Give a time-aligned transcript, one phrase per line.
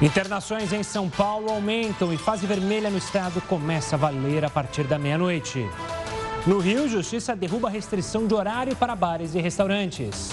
[0.00, 4.84] Internações em São Paulo aumentam e fase vermelha no estado começa a valer a partir
[4.84, 5.66] da meia-noite.
[6.46, 10.32] No Rio, Justiça derruba restrição de horário para bares e restaurantes.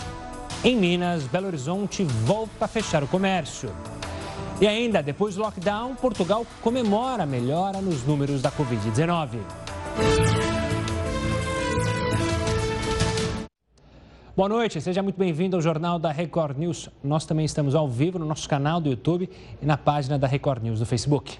[0.65, 3.73] Em Minas, Belo Horizonte volta a fechar o comércio.
[4.59, 10.42] E ainda, depois do lockdown, Portugal comemora a melhora nos números da Covid-19.
[14.35, 16.89] Boa noite, seja muito bem-vindo ao Jornal da Record News.
[17.03, 19.29] Nós também estamos ao vivo no nosso canal do YouTube
[19.61, 21.37] e na página da Record News do Facebook.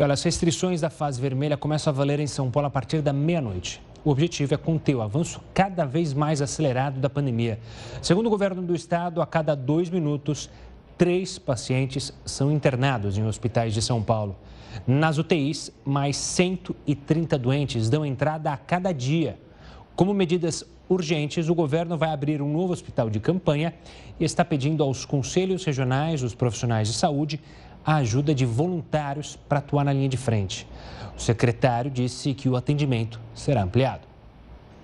[0.00, 3.12] olha, as restrições da fase vermelha começam a valer em São Paulo a partir da
[3.12, 3.82] meia-noite.
[4.02, 7.60] O objetivo é conter o avanço cada vez mais acelerado da pandemia.
[8.00, 10.48] Segundo o governo do estado, a cada dois minutos,
[10.96, 14.36] três pacientes são internados em hospitais de São Paulo.
[14.86, 19.38] Nas UTIs, mais 130 doentes dão entrada a cada dia.
[19.94, 23.74] Como medidas urgentes, o governo vai abrir um novo hospital de campanha
[24.18, 27.40] e está pedindo aos conselhos regionais dos profissionais de saúde
[27.84, 30.66] a ajuda de voluntários para atuar na linha de frente.
[31.16, 34.06] O secretário disse que o atendimento será ampliado.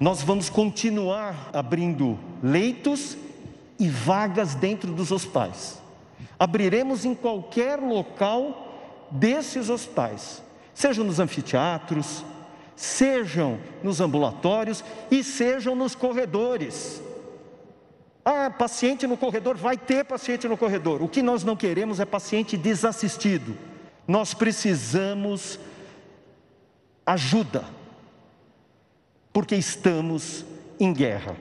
[0.00, 3.16] Nós vamos continuar abrindo leitos
[3.78, 5.80] e vagas dentro dos hospitais.
[6.38, 10.42] Abriremos em qualquer local desses hospitais,
[10.74, 12.24] sejam nos anfiteatros,
[12.76, 17.02] sejam nos ambulatórios e sejam nos corredores.
[18.24, 21.02] Ah, paciente no corredor, vai ter paciente no corredor.
[21.02, 23.56] O que nós não queremos é paciente desassistido.
[24.08, 25.58] Nós precisamos
[27.04, 27.64] ajuda,
[29.32, 30.44] porque estamos
[30.80, 31.36] em guerra.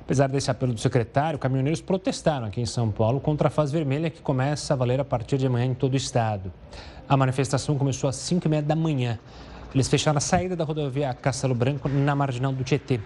[0.00, 4.10] Apesar desse apelo do secretário, caminhoneiros protestaram aqui em São Paulo contra a fase vermelha
[4.10, 6.52] que começa a valer a partir de amanhã em todo o estado.
[7.08, 9.18] A manifestação começou às 5 e meia da manhã.
[9.74, 13.00] Eles fecharam a saída da rodovia Castelo Branco na marginal do Tietê.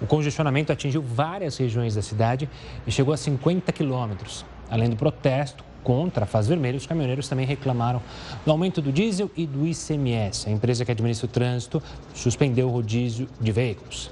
[0.00, 2.48] O congestionamento atingiu várias regiões da cidade
[2.86, 4.44] e chegou a 50 quilômetros.
[4.70, 8.02] Além do protesto contra a fase vermelha, os caminhoneiros também reclamaram
[8.44, 10.48] do aumento do diesel e do ICMS.
[10.48, 11.82] A empresa que administra o trânsito
[12.14, 14.10] suspendeu o rodízio de veículos.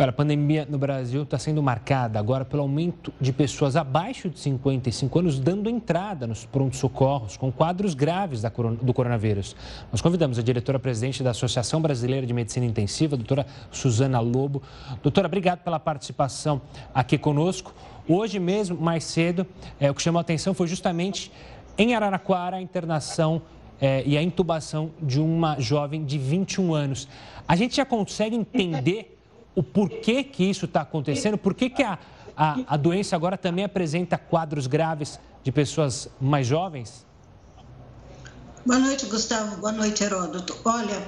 [0.00, 4.40] Olha, a pandemia no Brasil está sendo marcada agora pelo aumento de pessoas abaixo de
[4.40, 8.40] 55 anos dando entrada nos prontos-socorros com quadros graves
[8.80, 9.54] do coronavírus.
[9.92, 14.62] Nós convidamos a diretora-presidente da Associação Brasileira de Medicina Intensiva, doutora Suzana Lobo.
[15.02, 16.62] Doutora, obrigado pela participação
[16.94, 17.74] aqui conosco.
[18.08, 19.46] Hoje mesmo, mais cedo,
[19.78, 21.30] é, o que chamou a atenção foi justamente
[21.76, 23.42] em Araraquara a internação
[23.78, 27.06] é, e a intubação de uma jovem de 21 anos.
[27.46, 29.19] A gente já consegue entender
[29.54, 31.98] o porquê que isso está acontecendo, por que, a,
[32.36, 37.04] a, a doença agora também apresenta quadros graves de pessoas mais jovens?
[38.64, 39.56] Boa noite, Gustavo.
[39.56, 40.54] Boa noite, Heródoto.
[40.64, 41.02] Olha,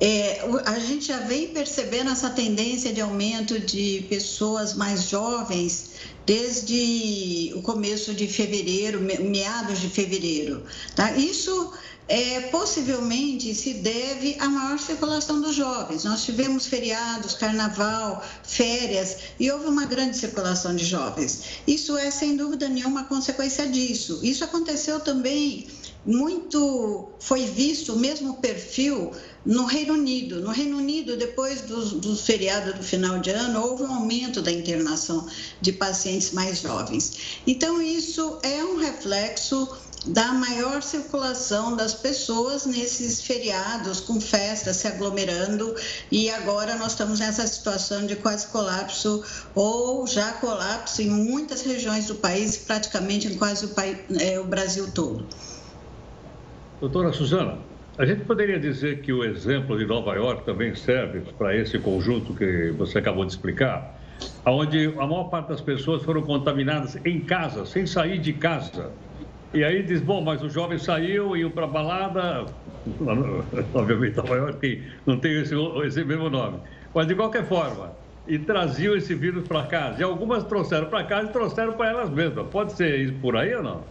[0.00, 5.92] é, a gente já vem percebendo essa tendência de aumento de pessoas mais jovens
[6.26, 10.64] desde o começo de fevereiro, meados de fevereiro.
[10.96, 11.12] Tá?
[11.12, 11.72] Isso
[12.12, 16.04] é, possivelmente se deve à maior circulação dos jovens.
[16.04, 21.42] Nós tivemos feriados, carnaval, férias e houve uma grande circulação de jovens.
[21.66, 24.20] Isso é, sem dúvida nenhuma, consequência disso.
[24.22, 25.66] Isso aconteceu também
[26.04, 29.12] muito foi visto o mesmo perfil
[29.46, 30.42] no Reino Unido.
[30.42, 35.26] No Reino Unido, depois do, do do final de ano, houve um aumento da internação
[35.62, 37.40] de pacientes mais jovens.
[37.46, 39.66] Então, isso é um reflexo
[40.06, 45.74] da maior circulação das pessoas nesses feriados, com festas se aglomerando,
[46.10, 49.22] e agora nós estamos nessa situação de quase colapso
[49.54, 54.44] ou já colapso em muitas regiões do país, praticamente em quase o, país, é, o
[54.44, 55.24] Brasil todo.
[56.80, 57.58] Doutora Suzana,
[57.96, 62.34] a gente poderia dizer que o exemplo de Nova York também serve para esse conjunto
[62.34, 64.00] que você acabou de explicar,
[64.44, 68.90] onde a maior parte das pessoas foram contaminadas em casa, sem sair de casa.
[69.54, 72.46] E aí diz, bom, mas o jovem saiu, iam para balada,
[73.74, 75.54] obviamente Nova York não tem esse,
[75.84, 76.62] esse mesmo nome,
[76.94, 77.94] mas de qualquer forma,
[78.26, 80.00] e traziam esse vírus para casa.
[80.00, 82.48] E algumas trouxeram para casa e trouxeram para elas mesmas.
[82.50, 83.86] Pode ser isso por aí ou não?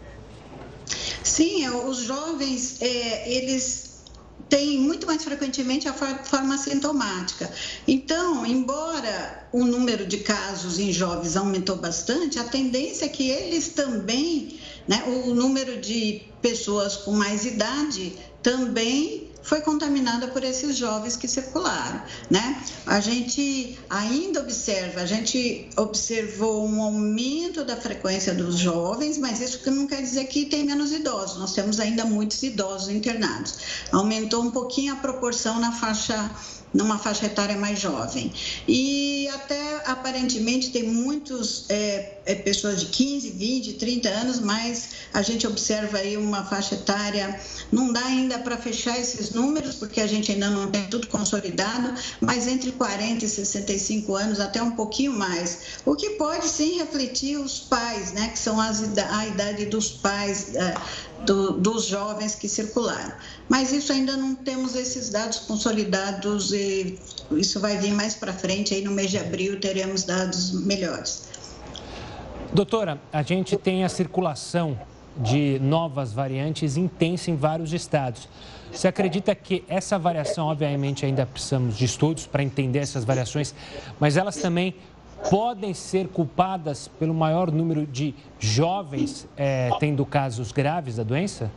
[1.23, 4.05] Sim, os jovens, é, eles
[4.49, 7.49] têm muito mais frequentemente a forma sintomática.
[7.87, 13.69] Então, embora o número de casos em jovens aumentou bastante, a tendência é que eles
[13.69, 15.03] também né?
[15.07, 22.01] O número de pessoas com mais idade também foi contaminada por esses jovens que circularam,
[22.29, 22.61] né?
[22.85, 29.59] A gente ainda observa, a gente observou um aumento da frequência dos jovens, mas isso
[29.71, 31.39] não quer dizer que tem menos idosos.
[31.39, 33.57] Nós temos ainda muitos idosos internados.
[33.91, 36.29] Aumentou um pouquinho a proporção na faixa
[36.73, 38.31] numa faixa etária mais jovem.
[38.67, 45.21] E até aparentemente tem muitos é, é, pessoas de 15, 20, 30 anos, mas a
[45.21, 47.39] gente observa aí uma faixa etária.
[47.71, 51.93] Não dá ainda para fechar esses números, porque a gente ainda não tem tudo consolidado,
[52.19, 55.59] mas entre 40 e 65 anos, até um pouquinho mais.
[55.85, 60.55] O que pode sim refletir os pais, né, que são as, a idade dos pais.
[61.25, 63.13] Do, dos jovens que circularam.
[63.47, 66.97] Mas isso ainda não temos esses dados consolidados e
[67.31, 71.29] isso vai vir mais para frente, aí no mês de abril teremos dados melhores.
[72.53, 74.77] Doutora, a gente tem a circulação
[75.17, 78.27] de novas variantes intensa em vários estados.
[78.71, 83.53] Você acredita que essa variação, obviamente, ainda precisamos de estudos para entender essas variações,
[83.99, 84.75] mas elas também
[85.29, 91.51] podem ser culpadas pelo maior número de jovens é, tendo casos graves da doença?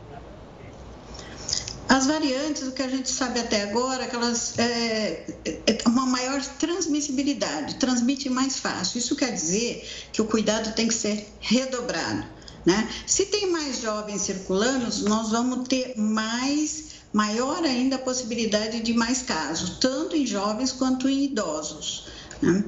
[1.87, 6.05] As variantes, o que a gente sabe até agora, é que elas é, é uma
[6.05, 8.97] maior transmissibilidade, transmite mais fácil.
[8.97, 12.25] Isso quer dizer que o cuidado tem que ser redobrado.
[12.65, 12.89] Né?
[13.05, 19.21] Se tem mais jovens circulando, nós vamos ter mais, maior ainda a possibilidade de mais
[19.21, 22.07] casos, tanto em jovens quanto em idosos.
[22.41, 22.65] Né?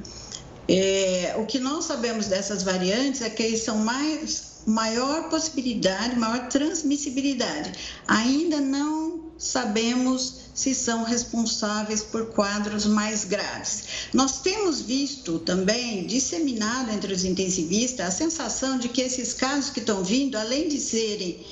[0.68, 6.48] É, o que nós sabemos dessas variantes é que eles são mais maior possibilidade, maior
[6.48, 7.72] transmissibilidade.
[8.06, 13.84] Ainda não sabemos se são responsáveis por quadros mais graves.
[14.12, 19.80] Nós temos visto também disseminado entre os intensivistas a sensação de que esses casos que
[19.80, 21.46] estão vindo, além de serem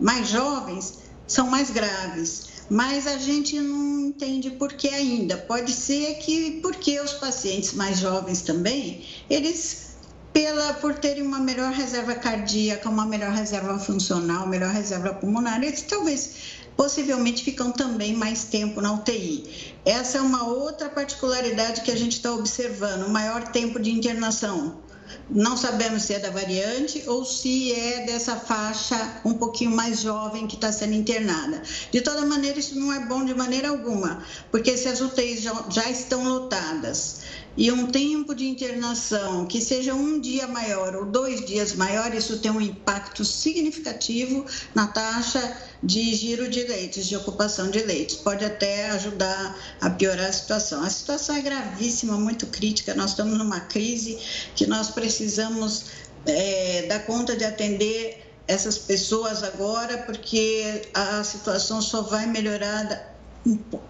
[0.00, 0.94] mais jovens,
[1.26, 5.36] são mais graves mas a gente não entende por que ainda.
[5.36, 9.86] Pode ser que porque os pacientes mais jovens também, eles
[10.32, 15.80] pela por terem uma melhor reserva cardíaca, uma melhor reserva funcional, melhor reserva pulmonar, eles
[15.80, 16.34] talvez
[16.76, 19.74] possivelmente ficam também mais tempo na UTI.
[19.84, 24.84] Essa é uma outra particularidade que a gente está observando, maior tempo de internação.
[25.30, 30.46] Não sabemos se é da variante ou se é dessa faixa um pouquinho mais jovem
[30.46, 31.62] que está sendo internada.
[31.90, 35.64] De toda maneira, isso não é bom de maneira alguma, porque se as UTIs já,
[35.68, 37.20] já estão lotadas
[37.56, 42.38] e um tempo de internação que seja um dia maior ou dois dias maior, isso
[42.38, 44.44] tem um impacto significativo
[44.74, 48.16] na taxa de giro de leitos, de ocupação de leitos.
[48.16, 50.82] Pode até ajudar a piorar a situação.
[50.82, 52.94] A situação é gravíssima, muito crítica.
[52.94, 54.18] Nós estamos numa crise
[54.54, 55.86] que nós precisamos
[56.26, 63.16] é, dar conta de atender essas pessoas agora, porque a situação só vai melhorar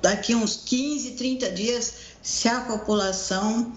[0.02, 1.94] daqui uns 15, 30 dias
[2.26, 3.73] se a população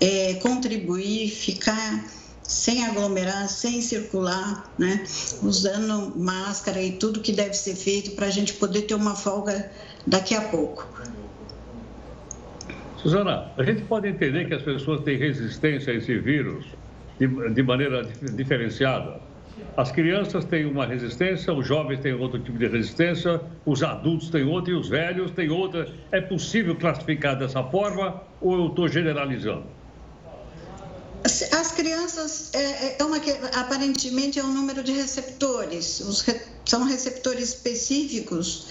[0.00, 2.04] é, contribuir, ficar
[2.40, 5.02] sem aglomerar, sem circular, né?
[5.42, 9.72] usando máscara e tudo que deve ser feito para a gente poder ter uma folga
[10.06, 10.88] daqui a pouco.
[12.96, 16.64] Suzana, a gente pode entender que as pessoas têm resistência a esse vírus
[17.18, 19.20] de, de maneira diferenciada?
[19.76, 24.44] As crianças têm uma resistência, os jovens têm outro tipo de resistência, os adultos têm
[24.44, 25.92] outra e os velhos têm outra.
[26.10, 29.64] É possível classificar dessa forma ou eu estou generalizando?
[31.24, 33.18] As crianças, é, é uma,
[33.54, 36.00] aparentemente, é um número de receptores.
[36.00, 36.24] Os,
[36.64, 38.68] são receptores específicos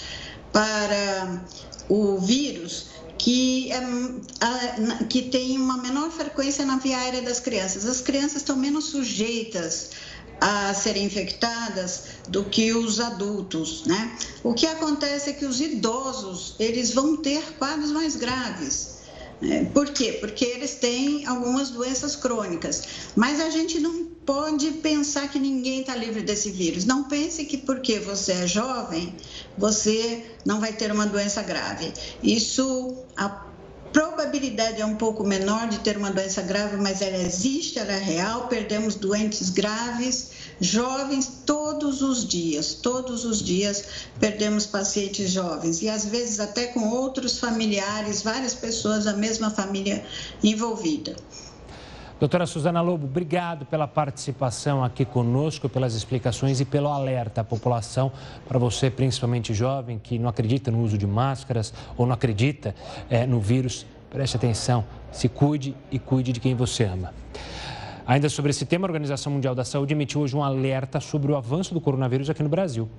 [0.51, 1.43] para
[1.87, 2.87] o vírus
[3.17, 7.85] que, é, que tem uma menor frequência na via aérea das crianças.
[7.85, 9.91] As crianças estão menos sujeitas
[10.41, 14.17] a serem infectadas do que os adultos, né?
[14.43, 18.99] O que acontece é que os idosos, eles vão ter quadros mais graves.
[19.41, 19.69] Né?
[19.73, 20.17] Por quê?
[20.19, 22.83] Porque eles têm algumas doenças crônicas.
[23.15, 26.85] Mas a gente não pode pensar que ninguém está livre desse vírus.
[26.85, 29.15] Não pense que porque você é jovem,
[29.57, 31.91] você não vai ter uma doença grave.
[32.21, 33.48] Isso, a
[33.91, 37.99] probabilidade é um pouco menor de ter uma doença grave, mas ela existe, ela é
[37.99, 38.47] real.
[38.47, 43.83] Perdemos doentes graves, jovens, todos os dias, todos os dias
[44.19, 50.03] perdemos pacientes jovens e às vezes até com outros familiares, várias pessoas da mesma família
[50.43, 51.15] envolvida.
[52.19, 58.11] Doutora Suzana Lobo, obrigado pela participação aqui conosco, pelas explicações e pelo alerta à população,
[58.45, 62.75] para você, principalmente jovem, que não acredita no uso de máscaras ou não acredita
[63.09, 63.85] é, no vírus.
[64.09, 64.83] Preste atenção,
[65.13, 67.13] se cuide e cuide de quem você ama.
[68.05, 71.37] Ainda sobre esse tema, a Organização Mundial da Saúde emitiu hoje um alerta sobre o
[71.37, 72.89] avanço do coronavírus aqui no Brasil.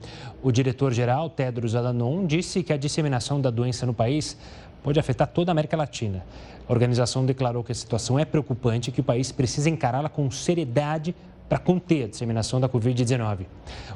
[0.41, 4.39] O diretor-geral, Tedros Adhanom, disse que a disseminação da doença no país
[4.83, 6.25] pode afetar toda a América Latina.
[6.69, 10.31] A organização declarou que a situação é preocupante e que o país precisa encará-la com
[10.31, 11.15] seriedade
[11.49, 13.41] para conter a disseminação da Covid-19.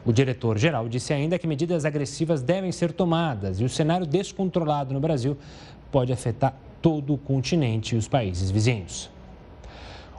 [0.04, 4.98] O diretor-geral disse ainda que medidas agressivas devem ser tomadas e o cenário descontrolado no
[4.98, 5.38] Brasil
[5.92, 9.13] pode afetar todo o continente e os países vizinhos.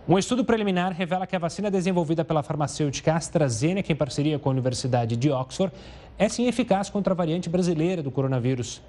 [0.07, 4.51] Um estudo preliminar revela que a vacina desenvolvida pela farmacêutica AstraZeneca em parceria com a
[4.51, 5.73] Universidade de Oxford
[6.15, 8.83] é sim eficaz contra a variante brasileira do coronavírus.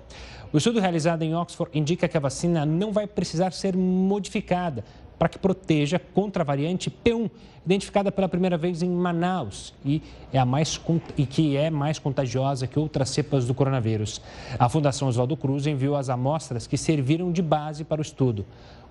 [0.52, 4.84] O estudo realizado em Oxford indica que a vacina não vai precisar ser modificada
[5.18, 7.30] para que proteja contra a variante P1,
[7.64, 10.78] identificada pela primeira vez em Manaus e, é a mais,
[11.16, 14.20] e que é mais contagiosa que outras cepas do coronavírus.
[14.58, 18.44] A Fundação Oswaldo Cruz enviou as amostras que serviram de base para o estudo.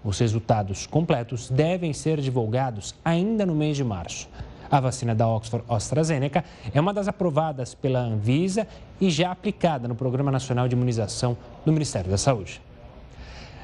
[0.06, 4.30] Os resultados completos devem ser divulgados ainda no mês de março.
[4.70, 8.68] A vacina da Oxford AstraZeneca é uma das aprovadas pela Anvisa
[9.02, 11.36] e já aplicada no Programa Nacional de Imunização
[11.66, 12.62] do Ministério da Saúde.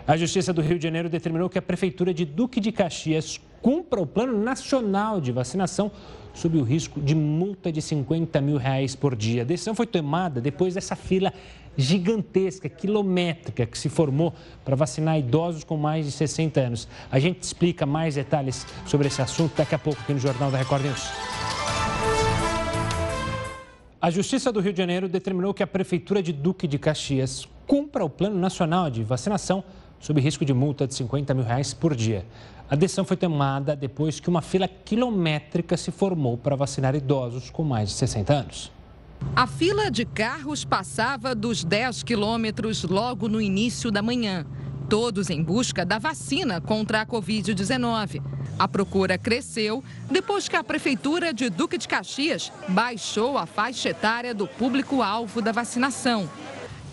[0.07, 4.01] A Justiça do Rio de Janeiro determinou que a Prefeitura de Duque de Caxias cumpra
[4.01, 5.91] o Plano Nacional de Vacinação
[6.33, 9.43] sob o risco de multa de 50 mil reais por dia.
[9.43, 11.31] A decisão foi tomada depois dessa fila
[11.78, 16.88] gigantesca, quilométrica, que se formou para vacinar idosos com mais de 60 anos.
[17.12, 20.58] A gente explica mais detalhes sobre esse assunto daqui a pouco aqui no Jornal da
[20.58, 21.10] Record News.
[24.01, 28.04] A Justiça do Rio de Janeiro determinou que a Prefeitura de Duque de Caxias cumpra
[28.04, 29.63] o Plano Nacional de Vacinação
[30.00, 32.25] sob risco de multa de 50 mil reais por dia.
[32.68, 37.63] A decisão foi tomada depois que uma fila quilométrica se formou para vacinar idosos com
[37.63, 38.72] mais de 60 anos.
[39.36, 44.46] A fila de carros passava dos 10 quilômetros logo no início da manhã,
[44.90, 48.22] todos em busca da vacina contra a Covid-19.
[48.60, 54.34] A procura cresceu depois que a Prefeitura de Duque de Caxias baixou a faixa etária
[54.34, 56.30] do público-alvo da vacinação.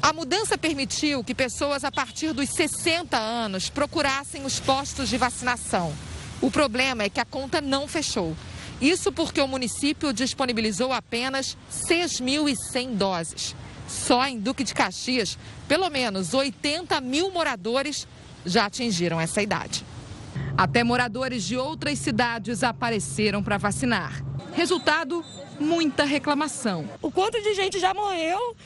[0.00, 5.92] A mudança permitiu que pessoas a partir dos 60 anos procurassem os postos de vacinação.
[6.40, 8.36] O problema é que a conta não fechou.
[8.80, 13.56] Isso porque o município disponibilizou apenas 6.100 doses.
[13.88, 18.06] Só em Duque de Caxias, pelo menos 80 mil moradores
[18.44, 19.84] já atingiram essa idade.
[20.56, 24.22] Até moradores de outras cidades apareceram para vacinar.
[24.52, 25.24] Resultado:
[25.58, 26.88] muita reclamação.
[27.00, 28.56] O quanto de gente já morreu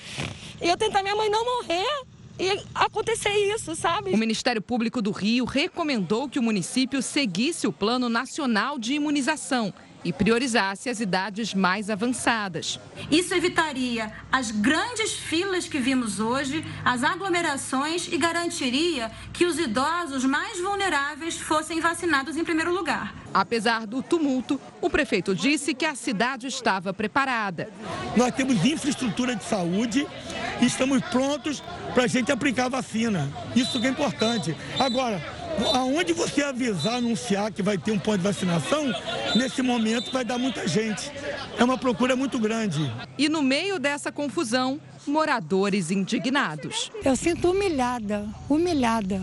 [0.60, 2.04] e eu tentar minha mãe não morrer
[2.38, 4.10] e acontecer isso, sabe?
[4.10, 9.72] O Ministério Público do Rio recomendou que o município seguisse o Plano Nacional de Imunização
[10.04, 12.78] e priorizasse as idades mais avançadas.
[13.10, 20.24] Isso evitaria as grandes filas que vimos hoje, as aglomerações e garantiria que os idosos
[20.24, 23.14] mais vulneráveis fossem vacinados em primeiro lugar.
[23.32, 27.70] Apesar do tumulto, o prefeito disse que a cidade estava preparada.
[28.16, 30.06] Nós temos infraestrutura de saúde
[30.60, 31.62] e estamos prontos
[31.94, 33.32] para a gente aplicar a vacina.
[33.56, 34.54] Isso que é importante.
[34.78, 35.41] Agora,
[35.74, 38.92] aonde você avisar, anunciar que vai ter um ponto de vacinação,
[39.34, 41.10] nesse momento vai dar muita gente.
[41.58, 42.90] É uma procura muito grande.
[43.18, 46.90] E no meio dessa confusão, moradores indignados.
[47.04, 49.20] Eu sinto humilhada, humilhada.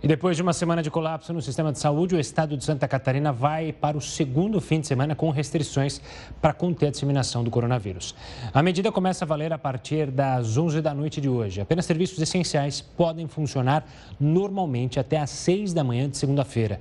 [0.00, 2.86] E depois de uma semana de colapso no sistema de saúde, o estado de Santa
[2.86, 6.00] Catarina vai para o segundo fim de semana com restrições
[6.40, 8.14] para conter a disseminação do coronavírus.
[8.54, 11.60] A medida começa a valer a partir das 11 da noite de hoje.
[11.60, 13.84] Apenas serviços essenciais podem funcionar
[14.20, 16.80] normalmente até às 6 da manhã de segunda-feira.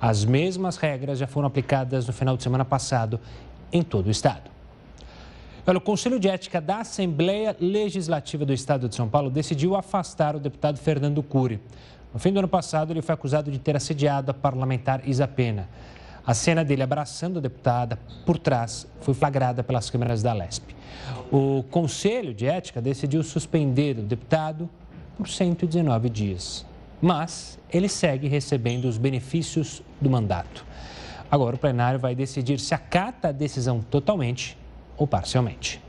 [0.00, 3.20] As mesmas regras já foram aplicadas no final de semana passado
[3.72, 4.50] em todo o estado.
[5.68, 10.40] o Conselho de Ética da Assembleia Legislativa do Estado de São Paulo decidiu afastar o
[10.40, 11.60] deputado Fernando Cury.
[12.16, 15.68] No fim do ano passado, ele foi acusado de ter assediado a parlamentar Isa Pena.
[16.26, 20.74] A cena dele abraçando a deputada por trás foi flagrada pelas câmeras da Lesp.
[21.30, 24.66] O Conselho de Ética decidiu suspender o deputado
[25.14, 26.64] por 119 dias.
[27.02, 30.64] Mas ele segue recebendo os benefícios do mandato.
[31.30, 34.56] Agora o plenário vai decidir se acata a decisão totalmente
[34.96, 35.82] ou parcialmente.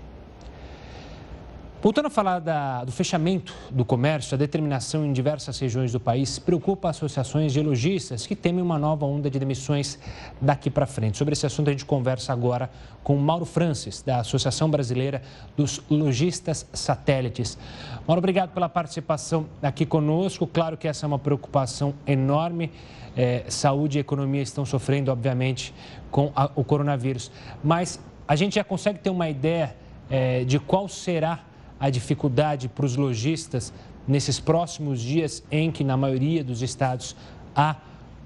[1.80, 6.40] Voltando a falar da, do fechamento do comércio, a determinação em diversas regiões do país
[6.40, 10.00] preocupa associações de lojistas que temem uma nova onda de demissões
[10.42, 11.20] daqui para frente.
[11.20, 12.72] Sobre esse assunto, a gente conversa agora
[13.04, 15.22] com Mauro Francis, da Associação Brasileira
[15.56, 17.60] dos Lojistas Satélites.
[18.08, 20.48] Mauro, obrigado pela participação aqui conosco.
[20.48, 22.72] Claro que essa é uma preocupação enorme.
[23.16, 25.72] É, saúde e economia estão sofrendo, obviamente,
[26.10, 27.32] com a, o coronavírus.
[27.64, 29.76] Mas a gente já consegue ter uma ideia
[30.10, 31.44] é, de qual será
[31.80, 33.74] a dificuldade para os lojistas
[34.08, 37.16] nesses próximos dias em que, na maioria dos estados,
[37.56, 37.76] há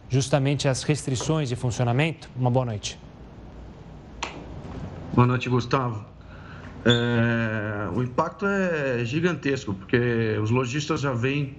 [0.09, 2.29] justamente as restrições de funcionamento?
[2.35, 2.99] Uma boa noite.
[5.13, 6.05] Boa noite, Gustavo.
[6.85, 11.57] É, o impacto é gigantesco, porque os lojistas já vêm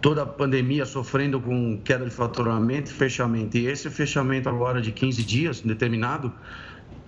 [0.00, 3.56] toda a pandemia sofrendo com queda de faturamento, fechamento.
[3.56, 6.32] E esse fechamento agora de 15 dias, determinado,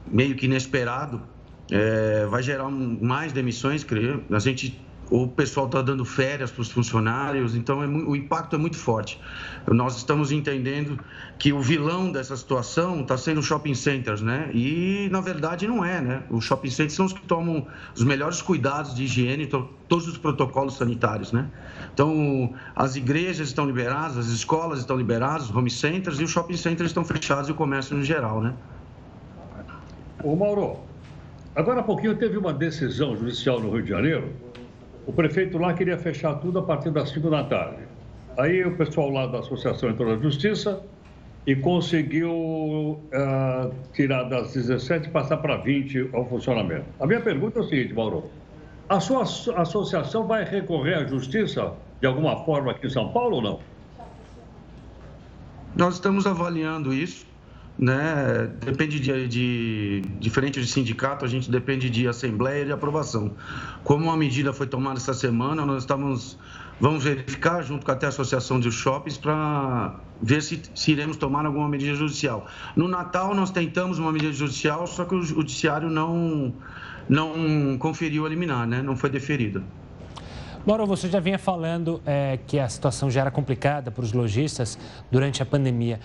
[0.06, 1.22] meio que inesperado,
[1.70, 4.24] é, vai gerar mais demissões, creio.
[4.30, 4.78] A gente
[5.10, 9.20] o pessoal está dando férias para os funcionários, então é, o impacto é muito forte.
[9.66, 10.98] Nós estamos entendendo
[11.36, 14.50] que o vilão dessa situação está sendo os shopping centers, né?
[14.54, 16.22] E na verdade não é, né?
[16.30, 20.76] Os shopping centers são os que tomam os melhores cuidados de higiene, todos os protocolos
[20.76, 21.50] sanitários, né?
[21.92, 26.56] Então as igrejas estão liberadas, as escolas estão liberadas, os home centers e os shopping
[26.56, 28.54] centers estão fechados e o comércio no geral, né?
[30.22, 30.89] Ô Mauro,
[31.54, 34.32] agora há pouquinho teve uma decisão judicial no Rio de Janeiro
[35.06, 37.82] o prefeito lá queria fechar tudo a partir das 5 da tarde.
[38.38, 40.80] Aí o pessoal lá da associação entrou na justiça
[41.46, 46.84] e conseguiu uh, tirar das 17 e passar para 20 ao funcionamento.
[47.00, 48.30] A minha pergunta é o seguinte, Mauro.
[48.88, 53.42] A sua associação vai recorrer à justiça de alguma forma aqui em São Paulo ou
[53.42, 53.60] não?
[55.76, 57.26] Nós estamos avaliando isso
[57.80, 58.50] né?
[58.60, 63.32] Depende de, de, diferente de sindicato, a gente depende de assembleia e de aprovação.
[63.82, 66.38] Como uma medida foi tomada essa semana, nós estamos
[66.78, 71.44] vamos verificar junto com até a associação de shoppings para ver se, se, iremos tomar
[71.44, 72.46] alguma medida judicial.
[72.76, 76.52] No Natal nós tentamos uma medida judicial, só que o judiciário não
[77.08, 78.82] não conferiu a liminar, né?
[78.82, 79.62] Não foi deferida.
[80.64, 84.78] Mauro, você já vinha falando é, que a situação já era complicada para os lojistas
[85.10, 85.98] durante a pandemia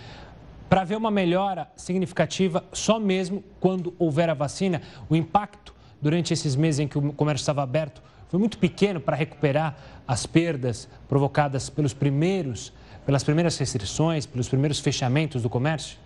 [0.70, 4.82] para ver uma melhora significativa só mesmo quando houver a vacina.
[5.10, 9.16] O impacto durante esses meses em que o comércio estava aberto foi muito pequeno para
[9.16, 12.74] recuperar as perdas provocadas pelos primeiros,
[13.06, 15.98] pelas primeiras restrições, pelos primeiros fechamentos do comércio?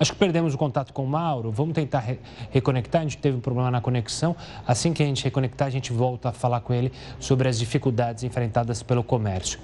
[0.00, 1.50] Acho que perdemos o contato com o Mauro.
[1.50, 2.18] Vamos tentar re
[2.50, 3.02] reconectar.
[3.02, 4.34] A gente teve um problema na conexão.
[4.66, 8.24] Assim que a gente reconectar, a gente volta a falar com ele sobre as dificuldades
[8.24, 9.60] enfrentadas pelo comércio.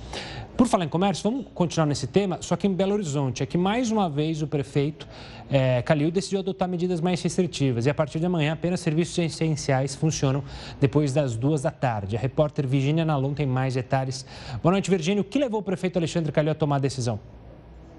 [0.54, 3.42] Por falar em comércio, vamos continuar nesse tema, só que em Belo Horizonte.
[3.42, 5.08] É que mais uma vez o prefeito
[5.50, 9.94] é, Calil decidiu adotar medidas mais restritivas e a partir de amanhã apenas serviços essenciais
[9.94, 10.44] funcionam
[10.78, 12.14] depois das duas da tarde.
[12.14, 14.26] A repórter Virginia Nalon tem mais detalhes.
[14.62, 15.22] Boa noite, Virginia.
[15.22, 17.18] O que levou o prefeito Alexandre Calil a tomar a decisão?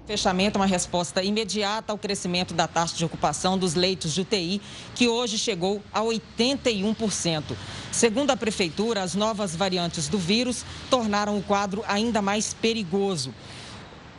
[0.08, 4.58] Fechamento é uma resposta imediata ao crescimento da taxa de ocupação dos leitos de UTI,
[4.94, 7.54] que hoje chegou a 81%.
[7.92, 13.34] Segundo a Prefeitura, as novas variantes do vírus tornaram o quadro ainda mais perigoso.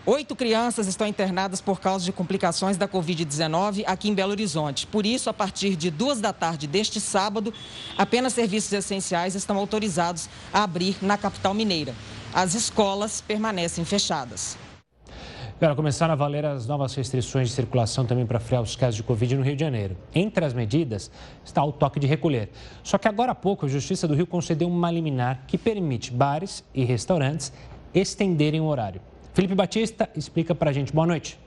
[0.05, 4.85] Oito crianças estão internadas por causa de complicações da Covid-19 aqui em Belo Horizonte.
[4.85, 7.51] Por isso, a partir de duas da tarde deste sábado,
[7.97, 11.95] apenas serviços essenciais estão autorizados a abrir na capital mineira.
[12.31, 14.55] As escolas permanecem fechadas.
[15.61, 19.03] Agora, começaram a valer as novas restrições de circulação também para frear os casos de
[19.03, 19.97] Covid no Rio de Janeiro.
[20.15, 21.11] Entre as medidas
[21.43, 22.49] está o toque de recolher.
[22.81, 26.63] Só que agora há pouco a Justiça do Rio concedeu uma liminar que permite bares
[26.73, 27.51] e restaurantes
[27.93, 29.01] estenderem o horário.
[29.33, 30.93] Felipe Batista explica para a gente.
[30.93, 31.37] Boa noite.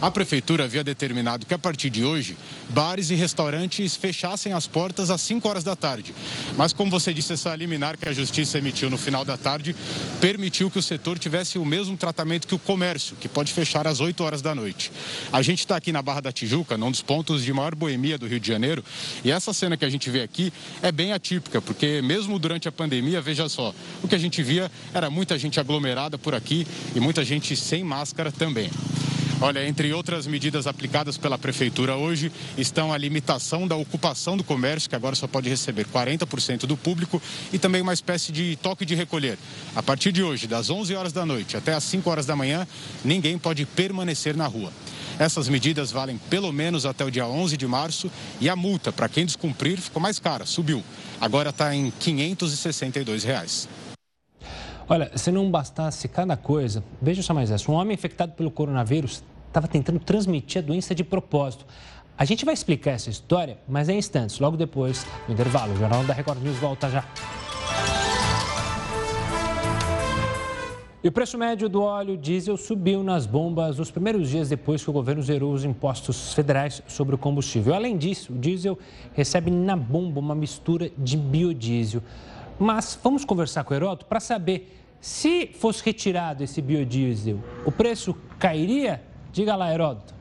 [0.00, 2.36] A prefeitura havia determinado que a partir de hoje,
[2.70, 6.14] bares e restaurantes fechassem as portas às 5 horas da tarde.
[6.56, 9.76] Mas, como você disse, essa liminar que a justiça emitiu no final da tarde
[10.18, 14.00] permitiu que o setor tivesse o mesmo tratamento que o comércio, que pode fechar às
[14.00, 14.90] 8 horas da noite.
[15.30, 18.26] A gente está aqui na Barra da Tijuca, num dos pontos de maior boemia do
[18.26, 18.82] Rio de Janeiro,
[19.22, 20.50] e essa cena que a gente vê aqui
[20.82, 24.70] é bem atípica, porque mesmo durante a pandemia, veja só, o que a gente via
[24.94, 28.70] era muita gente aglomerada por aqui e muita gente sem máscara também.
[29.42, 34.90] Olha, entre outras medidas aplicadas pela Prefeitura hoje estão a limitação da ocupação do comércio,
[34.90, 38.94] que agora só pode receber 40% do público, e também uma espécie de toque de
[38.94, 39.38] recolher.
[39.74, 42.68] A partir de hoje, das 11 horas da noite até as 5 horas da manhã,
[43.02, 44.70] ninguém pode permanecer na rua.
[45.18, 48.10] Essas medidas valem pelo menos até o dia 11 de março
[48.42, 50.84] e a multa para quem descumprir ficou mais cara, subiu.
[51.18, 53.66] Agora está em 562 reais.
[54.92, 57.70] Olha, se não bastasse cada coisa, veja só mais essa.
[57.70, 61.64] Um homem infectado pelo coronavírus estava tentando transmitir a doença de propósito.
[62.18, 65.74] A gente vai explicar essa história, mas é em instantes, logo depois do intervalo.
[65.74, 67.04] O Jornal da Record News volta já.
[71.04, 74.90] E o preço médio do óleo diesel subiu nas bombas nos primeiros dias depois que
[74.90, 77.74] o governo zerou os impostos federais sobre o combustível.
[77.74, 78.76] Além disso, o diesel
[79.14, 82.02] recebe na bomba uma mistura de biodiesel.
[82.58, 88.16] Mas vamos conversar com o Heroto para saber se fosse retirado esse biodiesel, o preço
[88.38, 89.00] cairia
[89.32, 90.12] Diga lá, Heródoto.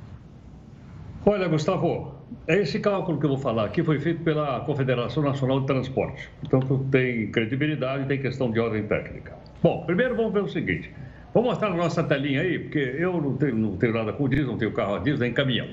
[1.26, 2.14] Olha, Gustavo,
[2.48, 6.30] esse cálculo que eu vou falar aqui foi feito pela Confederação Nacional de Transporte.
[6.42, 9.34] Portanto, tem credibilidade tem questão de ordem técnica.
[9.64, 10.94] Bom, primeiro vamos ver o seguinte.
[11.34, 14.48] Vou mostrar na nossa telinha aí, porque eu não tenho, não tenho nada com diesel,
[14.48, 15.68] não tenho carro a diesel, nem caminhão.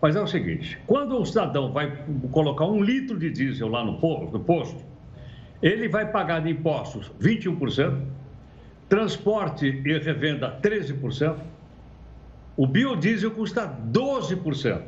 [0.00, 1.92] Mas é o seguinte, quando o cidadão vai
[2.30, 4.84] colocar um litro de diesel lá no posto, no posto
[5.60, 8.00] Ele vai pagar de impostos 21%,
[8.88, 11.36] transporte e revenda 13%,
[12.56, 14.82] o biodiesel custa 12%,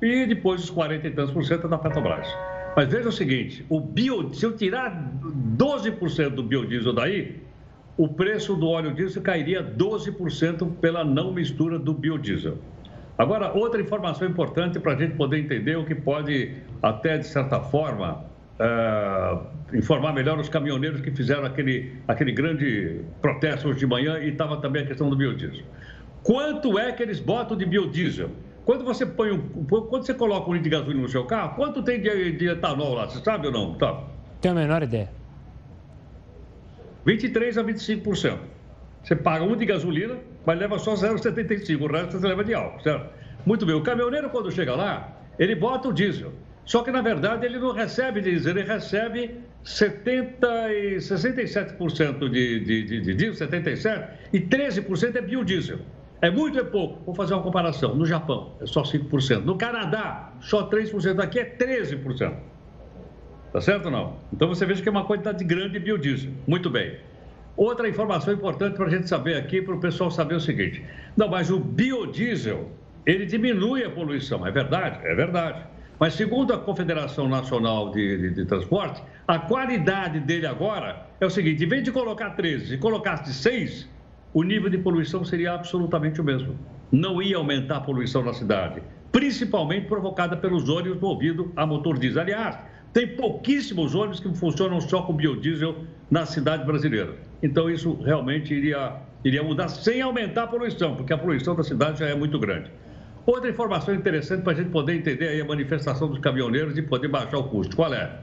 [0.00, 2.28] e depois os 40 e tantos por cento é da Petrobras.
[2.76, 5.12] Mas veja o seguinte, o bio, se eu tirar
[5.56, 7.42] 12% do biodiesel daí,
[7.96, 12.56] o preço do óleo diesel cairia 12% pela não mistura do biodiesel.
[13.18, 17.60] Agora, outra informação importante para a gente poder entender o que pode, até de certa
[17.60, 18.24] forma,
[18.58, 24.30] uh, informar melhor os caminhoneiros que fizeram aquele, aquele grande protesto hoje de manhã e
[24.30, 25.64] estava também a questão do biodiesel.
[26.22, 28.30] Quanto é que eles botam de biodiesel?
[28.64, 31.82] Quando você põe um, quando você coloca um litro de gasolina no seu carro, quanto
[31.82, 33.08] tem de, de etanol lá?
[33.08, 33.74] Você sabe ou não?
[33.74, 34.04] Tá.
[34.40, 35.10] Tenho a menor ideia.
[37.04, 38.38] 23 a 25%.
[39.02, 42.80] Você paga um de gasolina, mas leva só 0,75, o resto você leva de álcool,
[42.80, 43.10] certo?
[43.44, 46.32] Muito bem, o caminhoneiro quando chega lá, ele bota o diesel.
[46.64, 52.82] Só que, na verdade, ele não recebe diesel, ele recebe 70 e 67% de, de,
[52.84, 55.78] de, de diesel, 77%, e 13% é biodiesel.
[56.20, 57.02] É muito é pouco?
[57.04, 57.96] Vou fazer uma comparação.
[57.96, 59.42] No Japão, é só 5%.
[59.42, 61.18] No Canadá, só 3%.
[61.20, 62.32] Aqui é 13%.
[63.52, 64.16] Tá certo ou não?
[64.32, 66.30] Então você veja que é uma quantidade grande de biodiesel.
[66.46, 66.96] Muito bem.
[67.56, 70.82] Outra informação importante para a gente saber aqui, para o pessoal saber o seguinte:
[71.16, 72.70] não, mas o biodiesel,
[73.04, 75.04] ele diminui a poluição, é verdade?
[75.04, 75.64] É verdade.
[76.02, 81.30] Mas segundo a Confederação Nacional de, de, de Transporte, a qualidade dele agora é o
[81.30, 83.88] seguinte: em vez de colocar 13, se colocasse 6,
[84.34, 86.58] o nível de poluição seria absolutamente o mesmo.
[86.90, 92.22] Não ia aumentar a poluição na cidade, principalmente provocada pelos ônibus movidos a motor diesel.
[92.22, 92.58] Aliás,
[92.92, 97.14] tem pouquíssimos ônibus que funcionam só com biodiesel na cidade brasileira.
[97.40, 102.00] Então, isso realmente iria, iria mudar sem aumentar a poluição, porque a poluição da cidade
[102.00, 102.72] já é muito grande.
[103.24, 107.38] Outra informação interessante para a gente poder entender a manifestação dos caminhoneiros e poder baixar
[107.38, 107.76] o custo.
[107.76, 108.18] Qual é?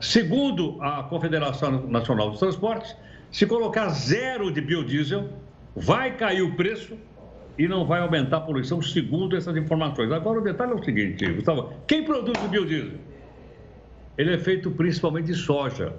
[0.00, 2.96] Segundo a Confederação Nacional dos Transportes,
[3.30, 5.28] se colocar zero de biodiesel,
[5.76, 6.96] vai cair o preço
[7.58, 10.10] e não vai aumentar a poluição, segundo essas informações.
[10.12, 12.98] Agora, o detalhe é o seguinte, Gustavo: quem produz o biodiesel?
[14.16, 15.92] Ele é feito principalmente de soja.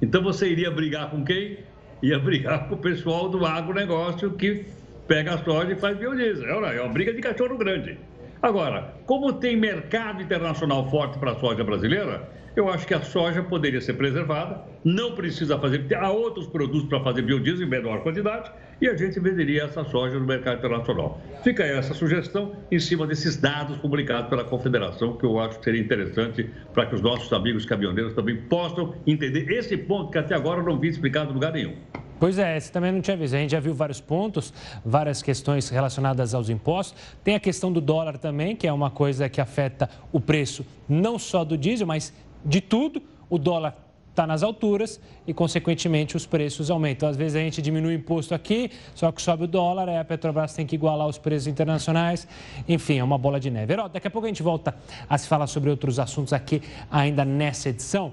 [0.00, 1.58] Então, você iria brigar com quem?
[2.02, 4.64] Ia brigar com o pessoal do agronegócio que
[5.10, 6.64] pega a soja e faz biodiesel.
[6.64, 7.98] É uma briga de cachorro grande.
[8.40, 13.42] Agora, como tem mercado internacional forte para a soja brasileira, eu acho que a soja
[13.42, 18.50] poderia ser preservada, não precisa fazer, há outros produtos para fazer biodiesel em menor quantidade
[18.80, 21.20] e a gente venderia essa soja no mercado internacional.
[21.42, 25.80] Fica essa sugestão em cima desses dados publicados pela Confederação, que eu acho que seria
[25.80, 30.60] interessante para que os nossos amigos caminhoneiros também possam entender esse ponto que até agora
[30.60, 31.76] eu não vi explicado em lugar nenhum.
[32.18, 33.34] Pois é, esse também não tinha visto.
[33.34, 34.52] A gente já viu vários pontos,
[34.84, 37.00] várias questões relacionadas aos impostos.
[37.24, 41.18] Tem a questão do dólar também, que é uma coisa que afeta o preço não
[41.18, 42.12] só do diesel, mas
[42.44, 43.76] de tudo, o dólar
[44.10, 47.08] está nas alturas e, consequentemente, os preços aumentam.
[47.08, 50.04] Às vezes a gente diminui o imposto aqui, só que sobe o dólar, aí a
[50.04, 52.26] Petrobras tem que igualar os preços internacionais.
[52.68, 53.72] Enfim, é uma bola de neve.
[53.72, 54.74] Herói, daqui a pouco a gente volta
[55.08, 58.12] a se falar sobre outros assuntos aqui ainda nessa edição.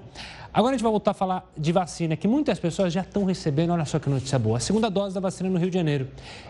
[0.52, 3.70] Agora a gente vai voltar a falar de vacina, que muitas pessoas já estão recebendo.
[3.70, 4.56] Olha só que notícia boa.
[4.56, 6.08] A segunda dose da vacina no Rio de Janeiro.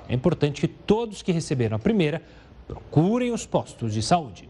[0.08, 2.22] É importante que todos que receberam a primeira
[2.66, 4.48] procurem os postos de saúde.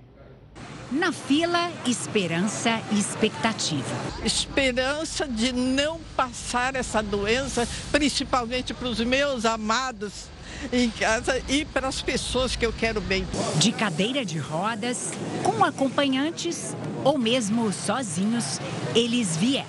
[0.90, 3.94] Na fila, esperança e expectativa.
[4.24, 10.30] Esperança de não passar essa doença, principalmente para os meus amados
[10.72, 13.26] em casa e para as pessoas que eu quero bem.
[13.56, 18.58] De cadeira de rodas, com acompanhantes ou mesmo sozinhos,
[18.94, 19.68] eles vieram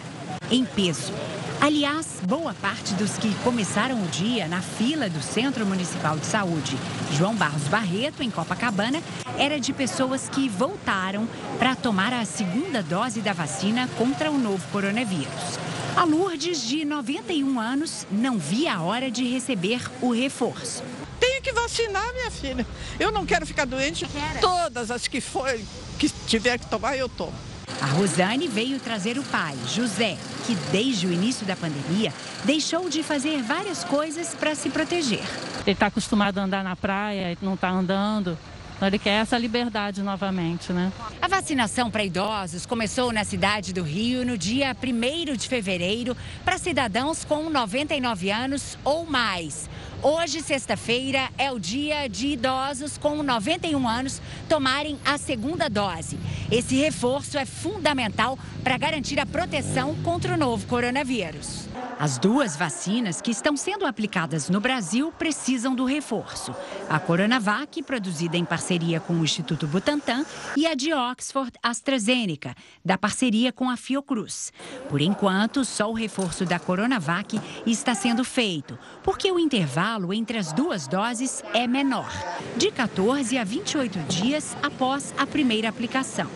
[0.49, 1.13] em peso
[1.61, 6.77] Aliás, boa parte dos que começaram o dia na fila do Centro Municipal de Saúde
[7.17, 9.03] João Barros Barreto, em Copacabana,
[9.37, 14.65] era de pessoas que voltaram para tomar a segunda dose da vacina contra o novo
[14.71, 15.59] coronavírus.
[15.97, 20.81] A Lourdes, de 91 anos, não via a hora de receber o reforço.
[21.19, 22.65] Tenho que vacinar, minha filha.
[22.97, 24.07] Eu não quero ficar doente.
[24.39, 25.53] Todas as que for,
[25.99, 27.33] que tiver que tomar, eu tomo.
[27.81, 33.03] A Rosane veio trazer o pai, José, que desde o início da pandemia deixou de
[33.03, 35.23] fazer várias coisas para se proteger.
[35.61, 38.37] Ele está acostumado a andar na praia, não está andando.
[38.79, 40.89] Então, ele quer essa liberdade novamente, né?
[41.21, 46.57] A vacinação para idosos começou na cidade do Rio no dia 1 de fevereiro para
[46.57, 49.69] cidadãos com 99 anos ou mais.
[50.01, 56.17] Hoje, sexta-feira, é o dia de idosos com 91 anos tomarem a segunda dose.
[56.49, 61.67] Esse reforço é fundamental para garantir a proteção contra o novo coronavírus.
[61.99, 66.55] As duas vacinas que estão sendo aplicadas no Brasil precisam do reforço.
[66.89, 72.97] A Coronavac, produzida em parceria com o Instituto Butantan, e a de Oxford AstraZeneca, da
[72.97, 74.53] parceria com a Fiocruz.
[74.87, 80.53] Por enquanto, só o reforço da Coronavac está sendo feito, porque o intervalo entre as
[80.53, 82.11] duas doses é menor,
[82.55, 86.29] de 14 a 28 dias após a primeira aplicação.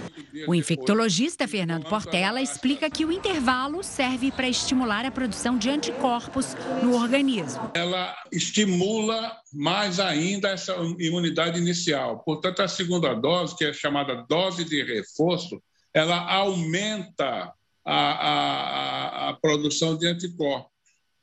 [0.48, 6.56] O infectologista Fernando Portela explica que o intervalo serve para estimular a produção de anticorpos
[6.82, 7.70] no organismo.
[7.76, 12.24] Ela estimula mais ainda essa imunidade inicial.
[12.26, 15.62] Portanto, a segunda dose, que é chamada dose de reforço,
[15.94, 17.54] ela aumenta
[17.86, 20.74] a, a, a produção de anticorpos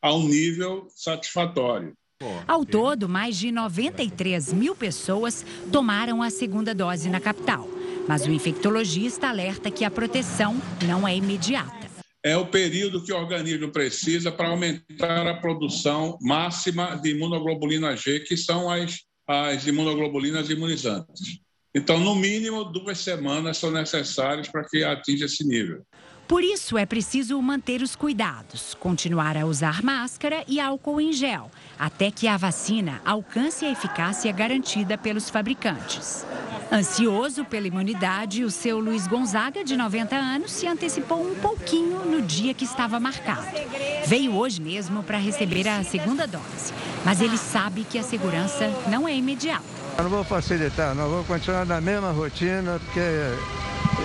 [0.02, 1.94] a um nível satisfatório.
[2.46, 7.66] Ao todo, mais de 93 mil pessoas tomaram a segunda dose na capital.
[8.06, 11.88] Mas o infectologista alerta que a proteção não é imediata.
[12.22, 18.20] É o período que o organismo precisa para aumentar a produção máxima de imunoglobulina G,
[18.20, 21.40] que são as, as imunoglobulinas imunizantes.
[21.74, 25.82] Então, no mínimo, duas semanas são necessárias para que atinja esse nível.
[26.30, 31.50] Por isso, é preciso manter os cuidados, continuar a usar máscara e álcool em gel,
[31.76, 36.24] até que a vacina alcance a eficácia garantida pelos fabricantes.
[36.70, 42.22] Ansioso pela imunidade, o seu Luiz Gonzaga, de 90 anos, se antecipou um pouquinho no
[42.22, 43.48] dia que estava marcado.
[44.06, 46.72] Veio hoje mesmo para receber a segunda dose,
[47.04, 49.64] mas ele sabe que a segurança não é imediata.
[49.98, 53.00] Eu não vou facilitar, não vou continuar na mesma rotina, porque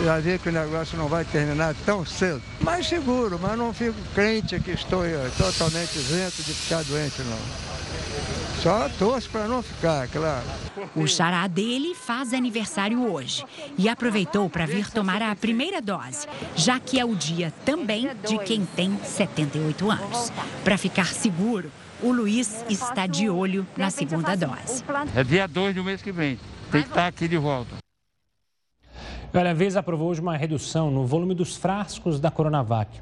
[0.03, 2.41] já vi que o negócio não vai terminar tão cedo.
[2.61, 7.75] Mais seguro, mas não fico crente que estou eh, totalmente isento de ficar doente, não.
[8.61, 10.43] Só torço para não ficar, claro.
[10.95, 13.45] O xará dele faz aniversário hoje
[13.77, 18.37] e aproveitou para vir tomar a primeira dose, já que é o dia também de
[18.39, 20.31] quem tem 78 anos.
[20.63, 21.71] Para ficar seguro,
[22.01, 24.83] o Luiz está de olho na segunda dose.
[25.15, 26.39] É dia 2 do mês que vem.
[26.71, 27.84] Tem que estar aqui de volta.
[29.37, 33.01] Olha, a Vez aprovou hoje uma redução no volume dos frascos da Coronavac.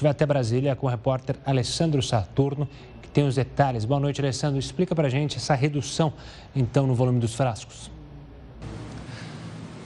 [0.00, 2.68] Vai até Brasília com o repórter Alessandro Saturno,
[3.02, 3.84] que tem os detalhes.
[3.84, 4.60] Boa noite, Alessandro.
[4.60, 6.12] Explica para a gente essa redução,
[6.54, 7.90] então, no volume dos frascos.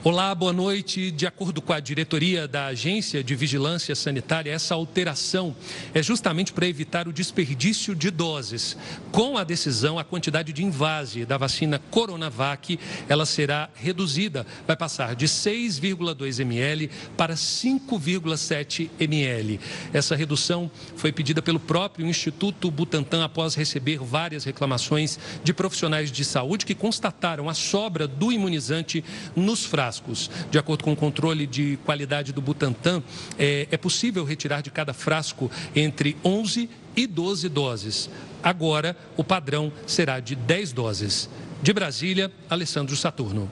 [0.03, 1.09] Olá, boa noite.
[1.09, 5.55] De acordo com a diretoria da Agência de Vigilância Sanitária, essa alteração
[5.91, 8.77] é justamente para evitar o desperdício de doses.
[9.11, 12.79] Com a decisão, a quantidade de invase da vacina Coronavac,
[13.09, 19.59] ela será reduzida, vai passar de 6,2 ml para 5,7 ml.
[19.91, 26.23] Essa redução foi pedida pelo próprio Instituto Butantan após receber várias reclamações de profissionais de
[26.23, 29.03] saúde que constataram a sobra do imunizante
[29.35, 30.29] nos frascos frascos.
[30.51, 33.01] De acordo com o controle de qualidade do Butantan,
[33.39, 38.09] é, é possível retirar de cada frasco entre 11 e 12 doses.
[38.43, 41.29] Agora, o padrão será de 10 doses.
[41.61, 43.49] De Brasília, Alessandro Saturno.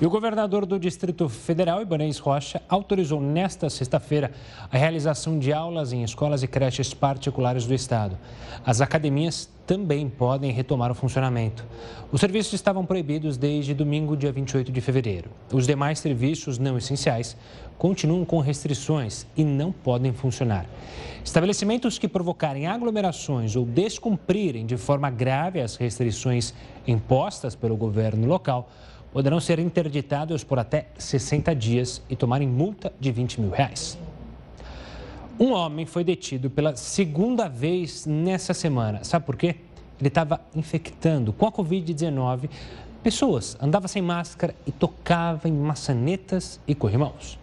[0.00, 4.32] E o governador do Distrito Federal, Ibanez Rocha, autorizou nesta sexta-feira
[4.72, 8.16] a realização de aulas em escolas e creches particulares do estado.
[8.64, 11.64] As academias também podem retomar o funcionamento.
[12.10, 15.30] Os serviços estavam proibidos desde domingo, dia 28 de fevereiro.
[15.52, 17.36] Os demais serviços não essenciais
[17.78, 20.66] continuam com restrições e não podem funcionar.
[21.24, 26.52] Estabelecimentos que provocarem aglomerações ou descumprirem de forma grave as restrições
[26.84, 28.68] impostas pelo governo local
[29.12, 33.96] poderão ser interditados por até 60 dias e tomarem multa de 20 mil reais.
[35.42, 39.02] Um homem foi detido pela segunda vez nessa semana.
[39.02, 39.56] Sabe por quê?
[39.98, 42.50] Ele estava infectando com a Covid-19
[43.02, 47.39] pessoas, andava sem máscara e tocava em maçanetas e corrimãos.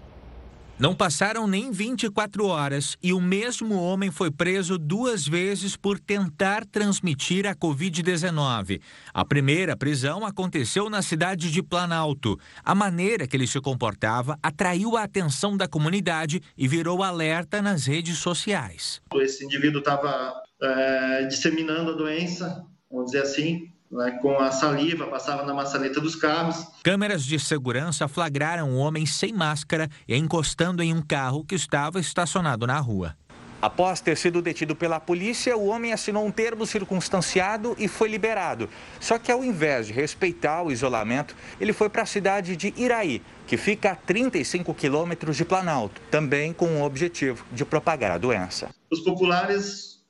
[0.79, 6.63] Não passaram nem 24 horas e o mesmo homem foi preso duas vezes por tentar
[6.67, 8.79] transmitir a Covid-19.
[9.11, 12.39] A primeira prisão aconteceu na cidade de Planalto.
[12.63, 17.87] A maneira que ele se comportava atraiu a atenção da comunidade e virou alerta nas
[17.87, 19.01] redes sociais.
[19.15, 25.43] Esse indivíduo estava é, disseminando a doença, vamos dizer assim, né, com a saliva, passava
[25.43, 26.67] na maçaneta dos carros.
[26.83, 31.99] Câmeras de segurança flagraram um homem sem máscara e encostando em um carro que estava
[31.99, 33.15] estacionado na rua.
[33.59, 38.69] Após ter sido detido pela polícia, o homem assinou um termo circunstanciado e foi liberado.
[38.99, 43.19] Só que ao invés de respeitar o isolamento, ele foi para a cidade de Iraí,
[43.47, 48.69] que fica a 35 quilômetros de Planalto, também com o objetivo de propagar a doença.
[48.91, 50.03] Os populares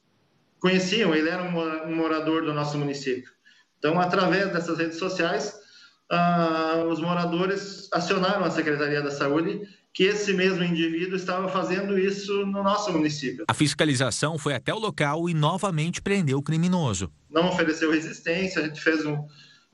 [0.59, 3.36] conheciam, ele era um morador do nosso município.
[3.77, 5.53] Então, através dessas redes sociais,
[6.09, 9.61] ah, os moradores acionaram a Secretaria da Saúde
[9.93, 13.45] que esse mesmo indivíduo estava fazendo isso no nosso município.
[13.47, 17.11] A fiscalização foi até o local e novamente prendeu o criminoso.
[17.31, 19.25] Não ofereceu resistência, a gente fez um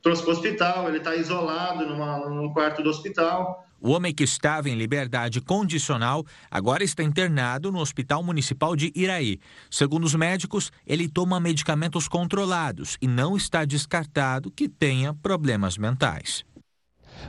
[0.01, 3.65] trouxe para o hospital, ele está isolado numa, num quarto do hospital.
[3.83, 9.41] O homem que estava em liberdade condicional agora está internado no Hospital Municipal de Iraí.
[9.69, 16.45] Segundo os médicos, ele toma medicamentos controlados e não está descartado que tenha problemas mentais.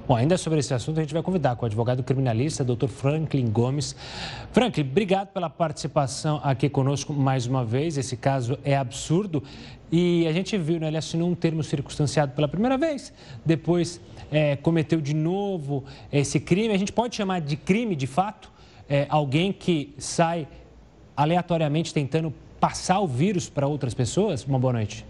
[0.07, 2.87] Bom, ainda sobre esse assunto, a gente vai convidar com o advogado criminalista, Dr.
[2.87, 3.97] Franklin Gomes.
[4.53, 7.99] Franklin, obrigado pela participação aqui conosco mais uma vez.
[7.99, 9.43] Esse caso é absurdo
[9.91, 13.13] e a gente viu, né, ele assinou um termo circunstanciado pela primeira vez,
[13.45, 16.75] depois é, cometeu de novo esse crime.
[16.75, 18.51] A gente pode chamar de crime de fato
[18.89, 20.47] é, alguém que sai
[21.17, 24.45] aleatoriamente tentando passar o vírus para outras pessoas?
[24.45, 25.05] Uma boa noite.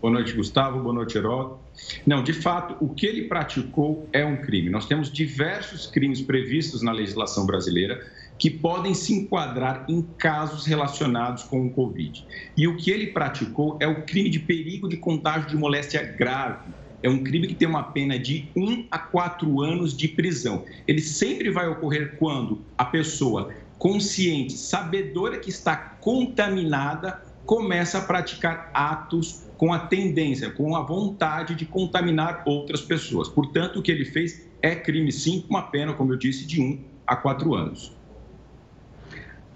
[0.00, 0.80] Boa noite, Gustavo.
[0.80, 1.60] Boa noite, Heródoto.
[2.04, 4.68] Não, de fato, o que ele praticou é um crime.
[4.68, 8.04] Nós temos diversos crimes previstos na legislação brasileira
[8.36, 12.26] que podem se enquadrar em casos relacionados com o Covid.
[12.56, 16.72] E o que ele praticou é o crime de perigo de contágio de moléstia grave.
[17.02, 20.64] É um crime que tem uma pena de 1 a 4 anos de prisão.
[20.86, 28.70] Ele sempre vai ocorrer quando a pessoa consciente, sabedora que está contaminada, começa a praticar
[28.72, 33.28] atos com a tendência, com a vontade de contaminar outras pessoas.
[33.28, 36.60] Portanto, o que ele fez é crime sim, com uma pena, como eu disse, de
[36.60, 37.92] 1 a 4 anos.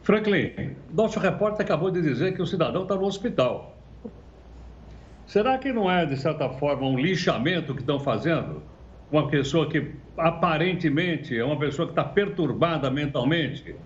[0.02, 3.75] Franklin, nosso repórter acabou de dizer que o cidadão está no hospital.
[5.26, 8.70] Será que não é, de certa forma, um lixamento que estão fazendo?
[9.10, 13.76] Uma pessoa que aparentemente é uma pessoa que está perturbada mentalmente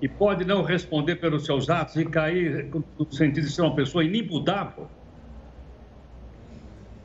[0.00, 2.68] e pode não responder pelos seus atos e cair
[2.98, 4.90] no sentido de ser uma pessoa inimputável?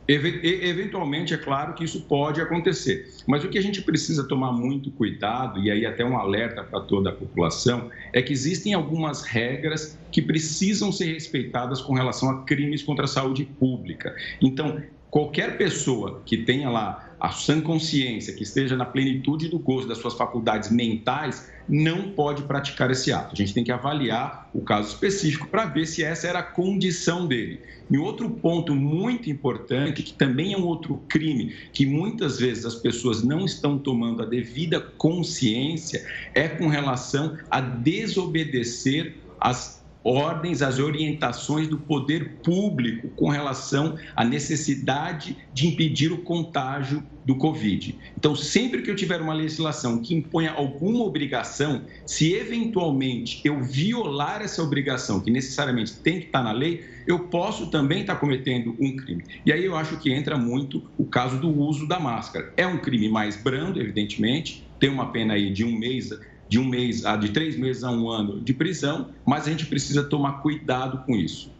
[0.07, 4.89] Eventualmente, é claro que isso pode acontecer, mas o que a gente precisa tomar muito
[4.89, 9.99] cuidado, e aí até um alerta para toda a população, é que existem algumas regras
[10.09, 14.15] que precisam ser respeitadas com relação a crimes contra a saúde pública.
[14.41, 19.87] Então, qualquer pessoa que tenha lá a sã consciência, que esteja na plenitude do gozo
[19.87, 23.33] das suas faculdades mentais, não pode praticar esse ato.
[23.33, 27.27] A gente tem que avaliar o caso específico para ver se essa era a condição
[27.27, 27.59] dele.
[27.89, 32.75] E outro ponto muito importante, que também é um outro crime, que muitas vezes as
[32.75, 39.76] pessoas não estão tomando a devida consciência, é com relação a desobedecer as
[40.07, 47.35] ordens, as orientações do poder público com relação à necessidade de impedir o contágio do
[47.35, 47.99] Covid.
[48.17, 54.41] Então, sempre que eu tiver uma legislação que imponha alguma obrigação, se eventualmente eu violar
[54.41, 58.95] essa obrigação, que necessariamente tem que estar na lei, eu posso também estar cometendo um
[58.95, 59.25] crime.
[59.45, 62.53] E aí eu acho que entra muito o caso do uso da máscara.
[62.55, 66.11] É um crime mais brando, evidentemente, tem uma pena aí de um mês
[66.49, 69.65] de um mês, a de três meses a um ano de prisão, mas a gente
[69.65, 71.51] precisa tomar cuidado com isso.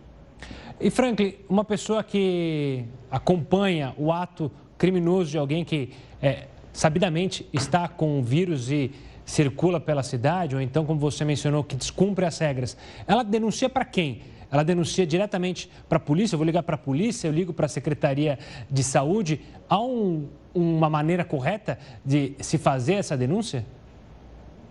[0.79, 5.89] E Franklin, uma pessoa que acompanha o ato criminoso de alguém que
[6.21, 8.91] é, sabidamente está com o vírus e
[9.25, 13.83] circula pela cidade, ou então, como você mencionou, que descumpre as regras, ela denuncia para
[13.83, 14.21] quem?
[14.49, 16.35] Ela denuncia diretamente para a polícia?
[16.35, 18.39] Eu vou ligar para a polícia, eu ligo para a Secretaria
[18.71, 19.41] de Saúde.
[19.67, 23.65] Há um, uma maneira correta de se fazer essa denúncia?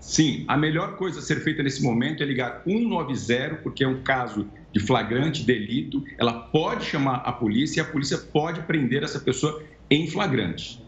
[0.07, 4.05] Sim, a melhor coisa a ser feita nesse momento é ligar 190, porque é um
[4.05, 6.01] caso de flagrante delito.
[6.17, 10.81] Ela pode chamar a polícia e a polícia pode prender essa pessoa em flagrante.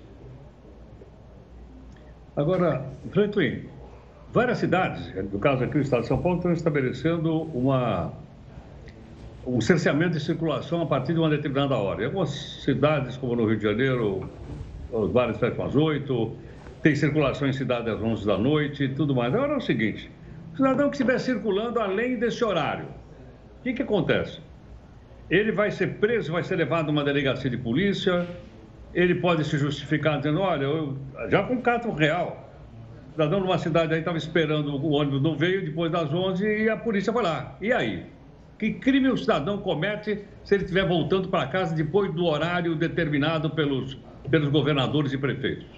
[2.36, 3.64] Agora, Franklin,
[4.32, 8.12] várias cidades, no caso aqui do estado de São Paulo, estão estabelecendo uma,
[9.44, 12.02] um cerceamento de circulação a partir de uma determinada hora.
[12.02, 14.30] Em algumas cidades, como no Rio de Janeiro,
[14.92, 16.47] os bares fecham às 8,
[16.82, 19.34] tem circulação em cidade às 11 da noite e tudo mais.
[19.34, 20.10] Agora é o seguinte:
[20.52, 24.40] o cidadão que estiver circulando além desse horário, o que, que acontece?
[25.30, 28.26] Ele vai ser preso, vai ser levado a uma delegacia de polícia,
[28.94, 30.96] ele pode se justificar dizendo: olha, eu,
[31.28, 32.44] já com cartão real.
[33.08, 36.68] O cidadão numa cidade aí estava esperando, o ônibus não veio depois das 11 e
[36.68, 37.56] a polícia foi lá.
[37.60, 38.06] E aí?
[38.58, 43.50] Que crime o cidadão comete se ele estiver voltando para casa depois do horário determinado
[43.50, 43.96] pelos,
[44.30, 45.77] pelos governadores e prefeitos?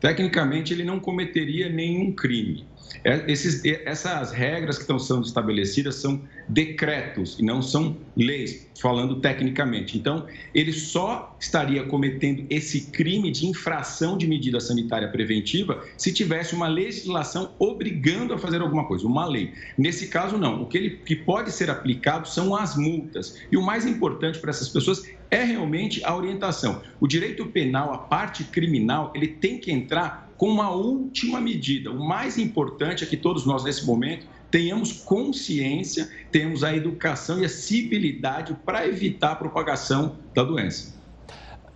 [0.00, 2.69] Tecnicamente ele não cometeria nenhum crime.
[3.02, 9.20] É, esses, essas regras que estão sendo estabelecidas são decretos e não são leis, falando
[9.20, 9.96] tecnicamente.
[9.96, 16.54] Então, ele só estaria cometendo esse crime de infração de medida sanitária preventiva se tivesse
[16.54, 19.52] uma legislação obrigando a fazer alguma coisa, uma lei.
[19.78, 20.62] Nesse caso, não.
[20.62, 23.38] O que, ele, que pode ser aplicado são as multas.
[23.50, 26.82] E o mais importante para essas pessoas é realmente a orientação.
[27.00, 31.90] O direito penal, a parte criminal, ele tem que entrar com uma última medida.
[31.90, 37.44] O mais importante é que todos nós, nesse momento, tenhamos consciência, tenhamos a educação e
[37.44, 40.94] a civilidade para evitar a propagação da doença.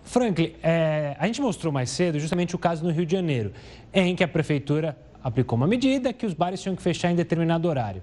[0.03, 3.53] Franklin, é, a gente mostrou mais cedo justamente o caso no Rio de Janeiro,
[3.93, 7.67] em que a prefeitura aplicou uma medida que os bares tinham que fechar em determinado
[7.67, 8.01] horário.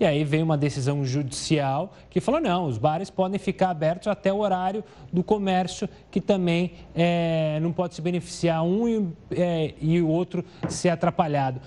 [0.00, 4.32] E aí veio uma decisão judicial que falou: não, os bares podem ficar abertos até
[4.32, 4.82] o horário
[5.12, 10.42] do comércio, que também é, não pode se beneficiar um e, é, e o outro
[10.70, 11.60] ser atrapalhado.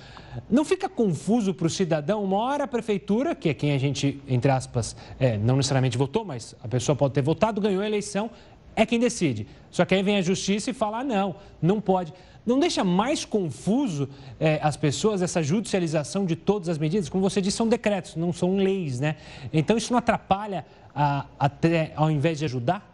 [0.49, 2.23] Não fica confuso para o cidadão?
[2.23, 6.25] Uma hora a prefeitura, que é quem a gente, entre aspas, é, não necessariamente votou,
[6.25, 8.31] mas a pessoa pode ter votado, ganhou a eleição,
[8.75, 9.45] é quem decide.
[9.69, 12.11] Só que aí vem a justiça e fala: ah, não, não pode.
[12.45, 17.07] Não deixa mais confuso é, as pessoas essa judicialização de todas as medidas?
[17.07, 19.15] Como você disse, são decretos, não são leis, né?
[19.51, 22.91] Então isso não atrapalha a, até ao invés de ajudar?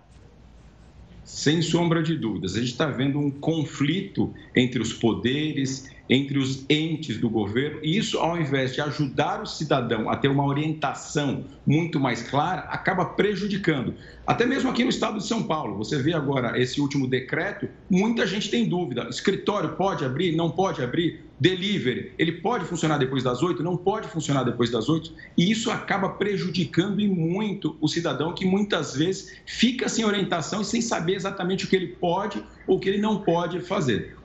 [1.24, 2.56] Sem sombra de dúvidas.
[2.56, 7.96] A gente está vendo um conflito entre os poderes, entre os entes do governo, e
[7.96, 13.06] isso, ao invés de ajudar o cidadão a ter uma orientação muito mais clara, acaba
[13.06, 13.94] prejudicando.
[14.26, 18.26] Até mesmo aqui no estado de São Paulo, você vê agora esse último decreto, muita
[18.26, 21.30] gente tem dúvida: escritório pode abrir, não pode abrir?
[21.40, 25.72] Delivery, ele pode funcionar depois das oito, não pode funcionar depois das oito, e isso
[25.72, 31.16] acaba prejudicando e muito o cidadão que muitas vezes fica sem orientação e sem saber
[31.16, 34.19] exatamente o que ele pode ou o que ele não pode fazer.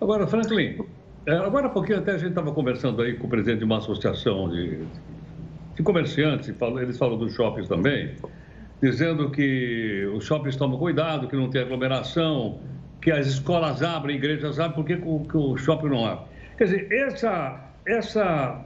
[0.00, 0.78] Agora, Franklin,
[1.26, 3.78] é, agora há pouquinho até a gente estava conversando aí com o presidente de uma
[3.78, 4.82] associação de,
[5.74, 6.48] de comerciantes,
[6.80, 8.14] eles falam dos shoppings também,
[8.82, 12.60] dizendo que os shoppings tomam cuidado, que não tem aglomeração,
[13.02, 16.24] que as escolas abrem, igrejas abrem, por que, que o shopping não abre?
[16.56, 18.64] Quer dizer, essa, essa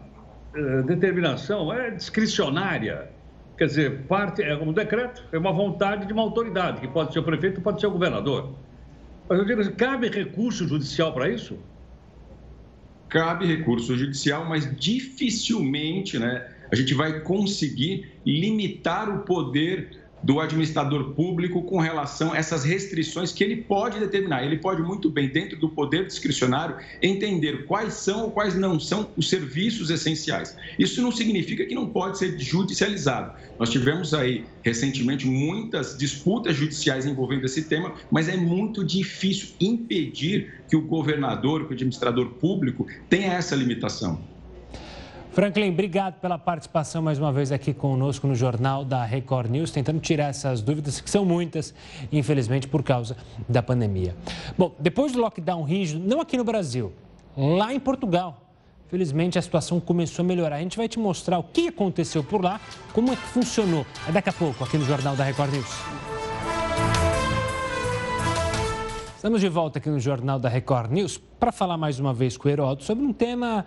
[0.56, 3.08] uh, determinação é discricionária.
[3.58, 7.18] Quer dizer, parte, é um decreto, é uma vontade de uma autoridade, que pode ser
[7.18, 8.52] o prefeito, pode ser o governador.
[9.28, 11.58] Mas eu digo assim, cabe recurso judicial para isso?
[13.08, 21.12] Cabe recurso judicial, mas dificilmente né, a gente vai conseguir limitar o poder do administrador
[21.12, 24.42] público com relação a essas restrições que ele pode determinar.
[24.42, 29.10] Ele pode muito bem, dentro do poder discricionário, entender quais são ou quais não são
[29.18, 30.56] os serviços essenciais.
[30.78, 33.34] Isso não significa que não pode ser judicializado.
[33.58, 40.64] Nós tivemos aí recentemente muitas disputas judiciais envolvendo esse tema, mas é muito difícil impedir
[40.70, 44.33] que o governador, que o administrador público tenha essa limitação.
[45.34, 49.98] Franklin, obrigado pela participação mais uma vez aqui conosco no Jornal da Record News, tentando
[49.98, 51.74] tirar essas dúvidas, que são muitas,
[52.12, 53.16] infelizmente, por causa
[53.48, 54.14] da pandemia.
[54.56, 56.92] Bom, depois do lockdown rígido, não aqui no Brasil,
[57.36, 58.42] lá em Portugal,
[58.86, 60.54] felizmente a situação começou a melhorar.
[60.54, 62.60] A gente vai te mostrar o que aconteceu por lá,
[62.92, 63.84] como é que funcionou.
[64.08, 65.80] É daqui a pouco, aqui no Jornal da Record News.
[69.16, 72.46] Estamos de volta aqui no Jornal da Record News para falar mais uma vez com
[72.46, 73.64] o Heródoto sobre um tema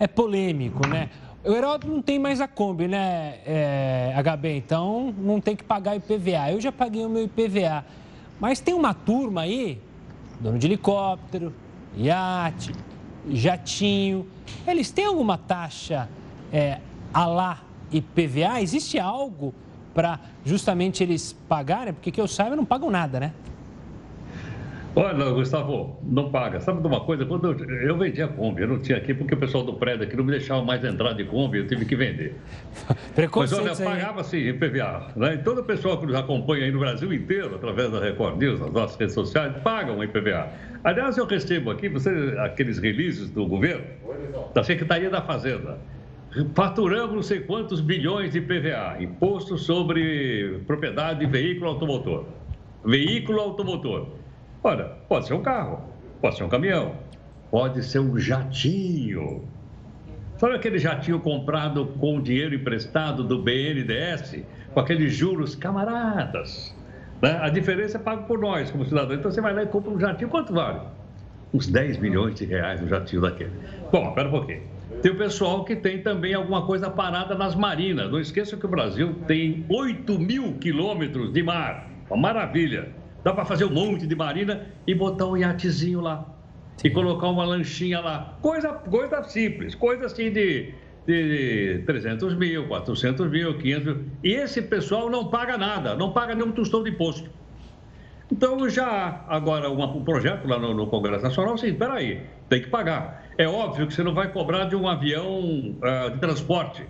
[0.00, 1.10] é polêmico, né?
[1.44, 4.56] O Heródoto não tem mais a Kombi, né, é, HB?
[4.56, 6.50] Então não tem que pagar IPVA.
[6.50, 7.84] Eu já paguei o meu IPVA.
[8.40, 9.80] Mas tem uma turma aí,
[10.40, 11.54] dono de helicóptero,
[11.96, 12.72] iate,
[13.30, 14.26] jatinho.
[14.66, 16.08] Eles têm alguma taxa
[16.50, 16.78] é,
[17.12, 18.60] a lá IPVA?
[18.60, 19.54] Existe algo
[19.94, 21.92] para justamente eles pagarem?
[21.92, 23.32] Porque que eu saiba, não pagam nada, né?
[24.94, 26.58] Olha, Gustavo, não paga.
[26.58, 27.24] Sabe de uma coisa?
[27.24, 30.04] Quando eu, eu vendi a Kombi, eu não tinha aqui porque o pessoal do prédio
[30.04, 32.34] aqui não me deixava mais entrar de Kombi, eu tive que vender.
[33.36, 35.12] Mas olha, pagava sim IPVA.
[35.14, 35.34] Né?
[35.34, 38.58] E todo o pessoal que nos acompanha aí no Brasil inteiro, através da Record News,
[38.58, 40.48] nas nossas redes sociais, pagam IPVA.
[40.82, 43.84] Aliás, eu recebo aqui, você, aqueles releases do governo,
[44.52, 45.78] da Secretaria da Fazenda.
[46.54, 52.24] Faturamos não sei quantos bilhões de IPVA, Imposto sobre Propriedade de Veículo Automotor.
[52.84, 54.19] Veículo Automotor.
[54.62, 55.80] Olha, pode ser um carro,
[56.20, 56.94] pode ser um caminhão,
[57.50, 59.48] pode ser um jatinho.
[60.36, 64.42] Sabe aquele jatinho comprado com dinheiro emprestado do BNDES,
[64.72, 66.74] com aqueles juros camaradas?
[67.22, 67.38] Né?
[67.40, 69.16] A diferença é pago por nós, como cidadão.
[69.16, 70.80] Então você vai lá e compra um jatinho, quanto vale?
[71.52, 73.52] Uns 10 milhões de reais um jatinho daquele.
[73.90, 74.62] Bom, espera um pouquinho.
[75.02, 78.10] Tem o pessoal que tem também alguma coisa parada nas marinas.
[78.10, 81.88] Não esqueça que o Brasil tem 8 mil quilômetros de mar.
[82.08, 82.99] Uma maravilha.
[83.22, 86.26] Dá para fazer um monte de marina e botar um iatezinho lá.
[86.82, 88.38] E colocar uma lanchinha lá.
[88.40, 90.72] Coisa, coisa simples, coisa assim de,
[91.06, 94.04] de 300 mil, 400 mil, 500 mil.
[94.24, 97.28] E esse pessoal não paga nada, não paga nenhum tostão de imposto.
[98.32, 102.22] Então já há agora uma, um projeto lá no, no Congresso Nacional, sim, espera aí,
[102.48, 103.26] tem que pagar.
[103.36, 106.86] É óbvio que você não vai cobrar de um avião uh, de transporte,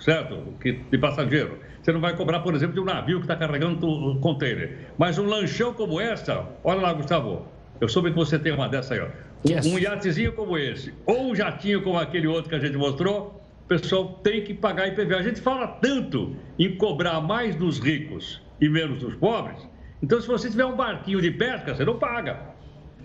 [0.00, 0.54] certo?
[0.60, 1.58] Que, de passageiro.
[1.82, 4.88] Você não vai cobrar, por exemplo, de um navio que está carregando o container.
[4.98, 7.46] Mas um lanchão como essa, olha lá, Gustavo,
[7.80, 9.06] eu soube que você tem uma dessa aí, ó.
[9.44, 9.66] Um, yes.
[9.66, 13.68] um iatezinho como esse, ou um jatinho como aquele outro que a gente mostrou, o
[13.68, 15.14] pessoal tem que pagar IPV.
[15.14, 19.66] A gente fala tanto em cobrar mais dos ricos e menos dos pobres,
[20.02, 22.40] então, se você tiver um barquinho de pesca, você não paga.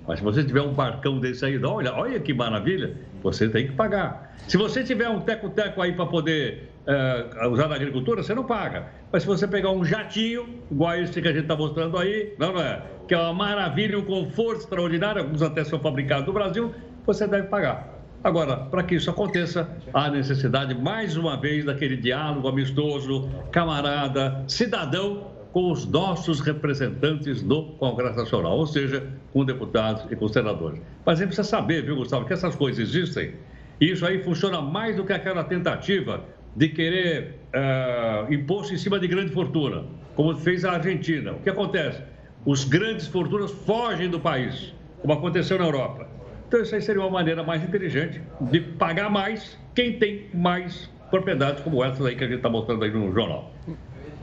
[0.08, 3.74] Mas se você tiver um barcão desse aí, olha, olha que maravilha, você tem que
[3.74, 4.36] pagar.
[4.48, 8.88] Se você tiver um teco-teco aí para poder uh, usar na agricultura, você não paga.
[9.12, 12.54] Mas se você pegar um jatinho, igual esse que a gente está mostrando aí, não,
[12.54, 12.82] não é?
[13.08, 16.74] Que é uma maravilha, um conforto extraordinário, alguns até são fabricados no Brasil,
[17.06, 17.94] você deve pagar.
[18.24, 25.36] Agora, para que isso aconteça, há necessidade, mais uma vez, daquele diálogo amistoso, camarada, cidadão,
[25.56, 30.82] com os nossos representantes do Congresso Nacional, ou seja, com deputados e com senadores.
[31.06, 33.36] Mas a gente precisa saber, viu, Gustavo, que essas coisas existem.
[33.80, 36.26] E isso aí funciona mais do que aquela tentativa
[36.56, 39.84] de querer uh, imposto em cima de grande fortuna,
[40.16, 41.34] como fez a Argentina.
[41.34, 42.02] O que acontece?
[42.46, 46.08] Os grandes fortunas fogem do país, como aconteceu na Europa.
[46.48, 51.62] Então, isso aí seria uma maneira mais inteligente de pagar mais quem tem mais propriedades
[51.64, 53.52] como essas aí que a gente está mostrando aí no jornal.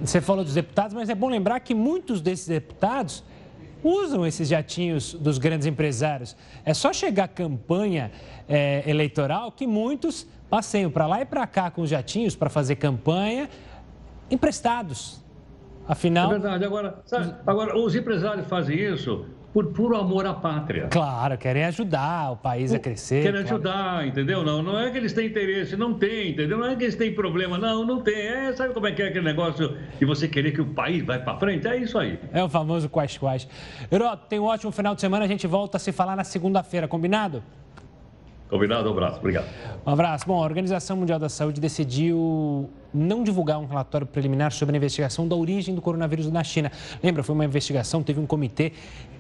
[0.00, 3.22] Você falou dos deputados, mas é bom lembrar que muitos desses deputados
[3.82, 6.36] usam esses jatinhos dos grandes empresários.
[6.64, 8.10] É só chegar a campanha
[8.48, 12.76] é, eleitoral que muitos passeiam para lá e para cá com os jatinhos para fazer
[12.76, 13.48] campanha
[14.30, 15.22] emprestados.
[15.86, 16.30] Afinal.
[16.30, 16.64] É verdade.
[16.64, 20.88] Agora, sabe, agora, os empresários fazem isso por puro amor à pátria.
[20.90, 23.22] Claro, querem ajudar o país a crescer.
[23.22, 23.56] Querem claro.
[23.56, 24.42] ajudar, entendeu?
[24.42, 26.56] Não, não é que eles têm interesse, não tem, entendeu?
[26.56, 28.14] Não é que eles têm problema, não, não tem.
[28.14, 31.18] É, sabe como é que é aquele negócio de você querer que o país vá
[31.18, 31.66] para frente?
[31.68, 32.18] É isso aí.
[32.32, 33.46] É o famoso quais-quais.
[33.90, 36.88] Heroto, tem um ótimo final de semana, a gente volta a se falar na segunda-feira,
[36.88, 37.42] combinado?
[38.52, 39.46] Combinado, um abraço, obrigado.
[39.86, 40.26] Um abraço.
[40.26, 45.26] Bom, a Organização Mundial da Saúde decidiu não divulgar um relatório preliminar sobre a investigação
[45.26, 46.70] da origem do coronavírus na China.
[47.02, 48.74] Lembra, foi uma investigação, teve um comitê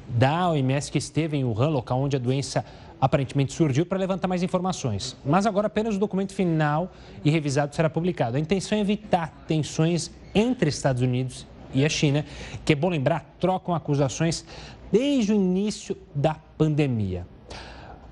[0.06, 2.62] da OMS que esteve em Wuhan, local onde a doença
[3.00, 5.16] aparentemente surgiu, para levantar mais informações.
[5.24, 6.92] Mas agora apenas o documento final
[7.24, 8.36] e revisado será publicado.
[8.36, 12.22] A intenção é evitar tensões entre Estados Unidos e a China,
[12.66, 14.44] que é bom lembrar, trocam acusações
[14.92, 17.31] desde o início da pandemia.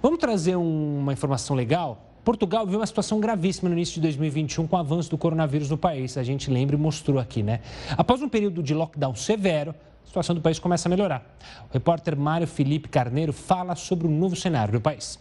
[0.02, 2.16] Vamos trazer uma informação legal?
[2.24, 5.76] Portugal viu uma situação gravíssima no início de 2021 com o avanço do coronavírus no
[5.76, 6.16] país.
[6.16, 7.60] A gente lembra e mostrou aqui, né?
[7.98, 11.36] Após um período de lockdown severo, a situação do país começa a melhorar.
[11.68, 15.18] O repórter Mário Felipe Carneiro fala sobre o novo cenário do país.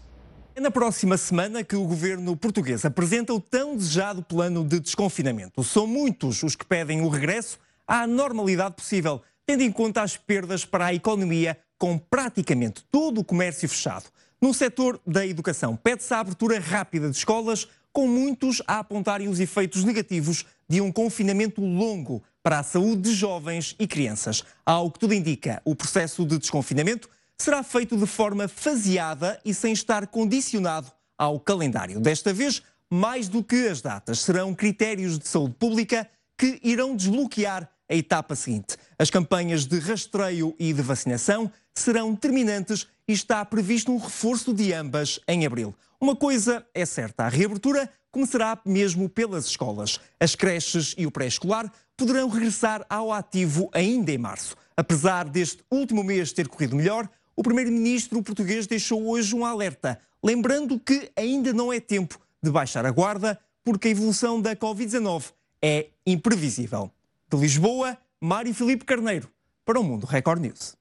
[0.56, 5.62] É na próxima semana que o governo português apresenta o tão desejado plano de desconfinamento.
[5.62, 10.64] São muitos os que pedem o regresso à normalidade possível, tendo em conta as perdas
[10.64, 14.06] para a economia com praticamente todo o comércio fechado.
[14.42, 19.40] No setor da educação, pede-se a abertura rápida de escolas, com muitos a apontarem os
[19.40, 24.46] efeitos negativos de um confinamento longo para a saúde de jovens e crianças.
[24.66, 29.74] Ao que tudo indica, o processo de desconfinamento será feito de forma faseada e sem
[29.74, 32.00] estar condicionado ao calendário.
[32.00, 37.70] Desta vez, mais do que as datas, serão critérios de saúde pública que irão desbloquear
[37.90, 38.78] a etapa seguinte.
[38.98, 44.72] As campanhas de rastreio e de vacinação serão terminantes e está previsto um reforço de
[44.72, 45.74] ambas em abril.
[46.00, 50.00] Uma coisa é certa, a reabertura começará mesmo pelas escolas.
[50.20, 54.56] As creches e o pré-escolar poderão regressar ao ativo ainda em março.
[54.78, 60.80] Apesar deste último mês ter corrido melhor, o primeiro-ministro português deixou hoje um alerta, lembrando
[60.80, 65.32] que ainda não é tempo de baixar a guarda, porque a evolução da Covid-19
[65.64, 66.92] é imprevisível.
[67.28, 69.32] De Lisboa, Mário Filipe Carneiro,
[69.66, 70.79] para o Mundo Record News.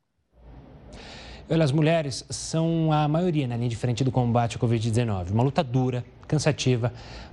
[1.50, 5.30] As mulheres são a maioria na linha de frente do combate à Covid-19.
[5.30, 6.92] Uma luta dura, cansativa,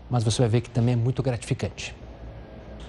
[0.10, 1.94] mas você vai ver que também é muito gratificante.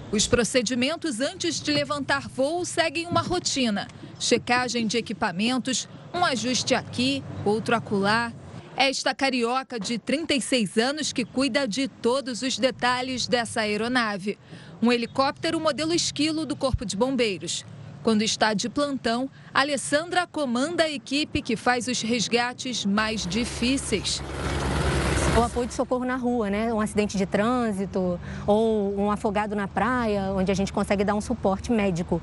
[0.09, 7.21] Os procedimentos antes de levantar voo seguem uma rotina: checagem de equipamentos, um ajuste aqui,
[7.43, 8.31] outro acolá.
[8.77, 14.37] Esta carioca de 36 anos que cuida de todos os detalhes dessa aeronave.
[14.81, 17.65] Um helicóptero modelo esquilo do Corpo de Bombeiros.
[18.07, 24.21] Quando está de plantão, Alessandra comanda a equipe que faz os resgates mais difíceis
[25.37, 26.73] o apoio de socorro na rua, né?
[26.73, 31.21] Um acidente de trânsito ou um afogado na praia, onde a gente consegue dar um
[31.21, 32.19] suporte médico.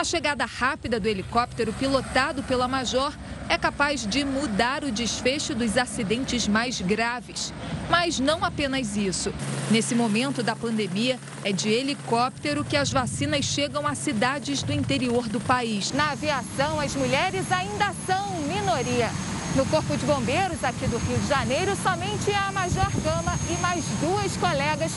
[0.00, 3.12] A chegada rápida do helicóptero pilotado pela Major
[3.50, 7.52] é capaz de mudar o desfecho dos acidentes mais graves.
[7.90, 9.30] Mas não apenas isso.
[9.70, 15.28] Nesse momento da pandemia, é de helicóptero que as vacinas chegam a cidades do interior
[15.28, 15.92] do país.
[15.92, 19.10] Na aviação, as mulheres ainda são minoria.
[19.54, 23.84] No Corpo de Bombeiros aqui do Rio de Janeiro, somente a Major Gama e mais
[24.00, 24.92] duas colegas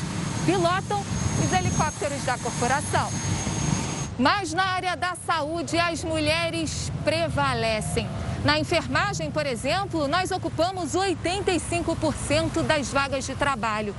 [0.45, 1.03] pilotam
[1.43, 3.11] os helicópteros da corporação.
[4.17, 8.07] Mas na área da saúde, as mulheres prevalecem.
[8.45, 13.95] Na enfermagem, por exemplo, nós ocupamos 85% das vagas de trabalho.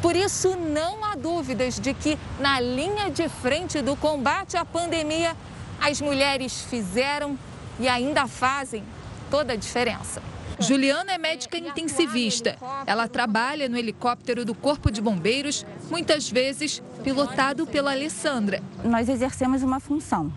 [0.00, 5.36] Por isso, não há dúvidas de que, na linha de frente do combate à pandemia,
[5.80, 7.38] as mulheres fizeram
[7.78, 8.84] e ainda fazem
[9.30, 10.22] toda a diferença.
[10.60, 12.56] Juliana é médica intensivista.
[12.86, 18.62] Ela trabalha no helicóptero do Corpo de Bombeiros, muitas vezes pilotado pela Alessandra.
[18.84, 20.32] Nós exercemos uma função,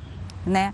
[0.45, 0.73] né?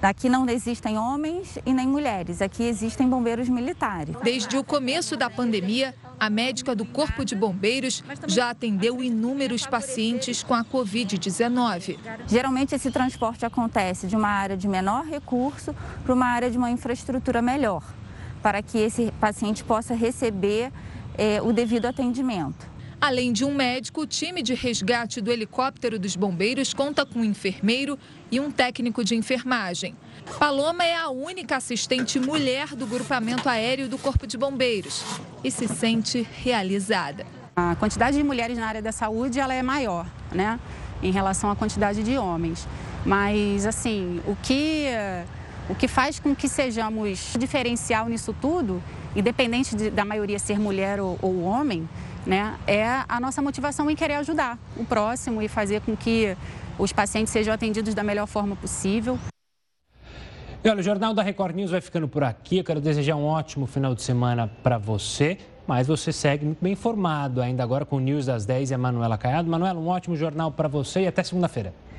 [0.00, 4.16] Aqui não existem homens e nem mulheres, aqui existem bombeiros militares.
[4.22, 10.42] Desde o começo da pandemia, a médica do Corpo de Bombeiros já atendeu inúmeros pacientes
[10.42, 11.98] com a Covid-19.
[12.26, 15.74] Geralmente, esse transporte acontece de uma área de menor recurso
[16.04, 17.82] para uma área de uma infraestrutura melhor,
[18.46, 20.70] para que esse paciente possa receber
[21.18, 22.64] eh, o devido atendimento.
[23.00, 27.24] Além de um médico, o time de resgate do helicóptero dos bombeiros conta com um
[27.24, 27.98] enfermeiro
[28.30, 29.96] e um técnico de enfermagem.
[30.38, 35.02] Paloma é a única assistente mulher do grupamento aéreo do Corpo de Bombeiros
[35.42, 37.26] e se sente realizada.
[37.56, 40.60] A quantidade de mulheres na área da saúde ela é maior, né,
[41.02, 42.68] em relação à quantidade de homens.
[43.04, 44.86] Mas assim, o que
[45.68, 48.82] o que faz com que sejamos diferencial nisso tudo,
[49.14, 51.88] independente de, da maioria ser mulher ou, ou homem,
[52.24, 56.36] né, é a nossa motivação em querer ajudar o próximo e fazer com que
[56.78, 59.18] os pacientes sejam atendidos da melhor forma possível.
[60.62, 62.58] E olha, o Jornal da Record News vai ficando por aqui.
[62.58, 66.72] Eu quero desejar um ótimo final de semana para você, mas você segue muito bem
[66.72, 69.48] informado ainda agora com o News das 10 e a Manuela Caiado.
[69.48, 71.72] Manuela, um ótimo jornal para você e até segunda-feira.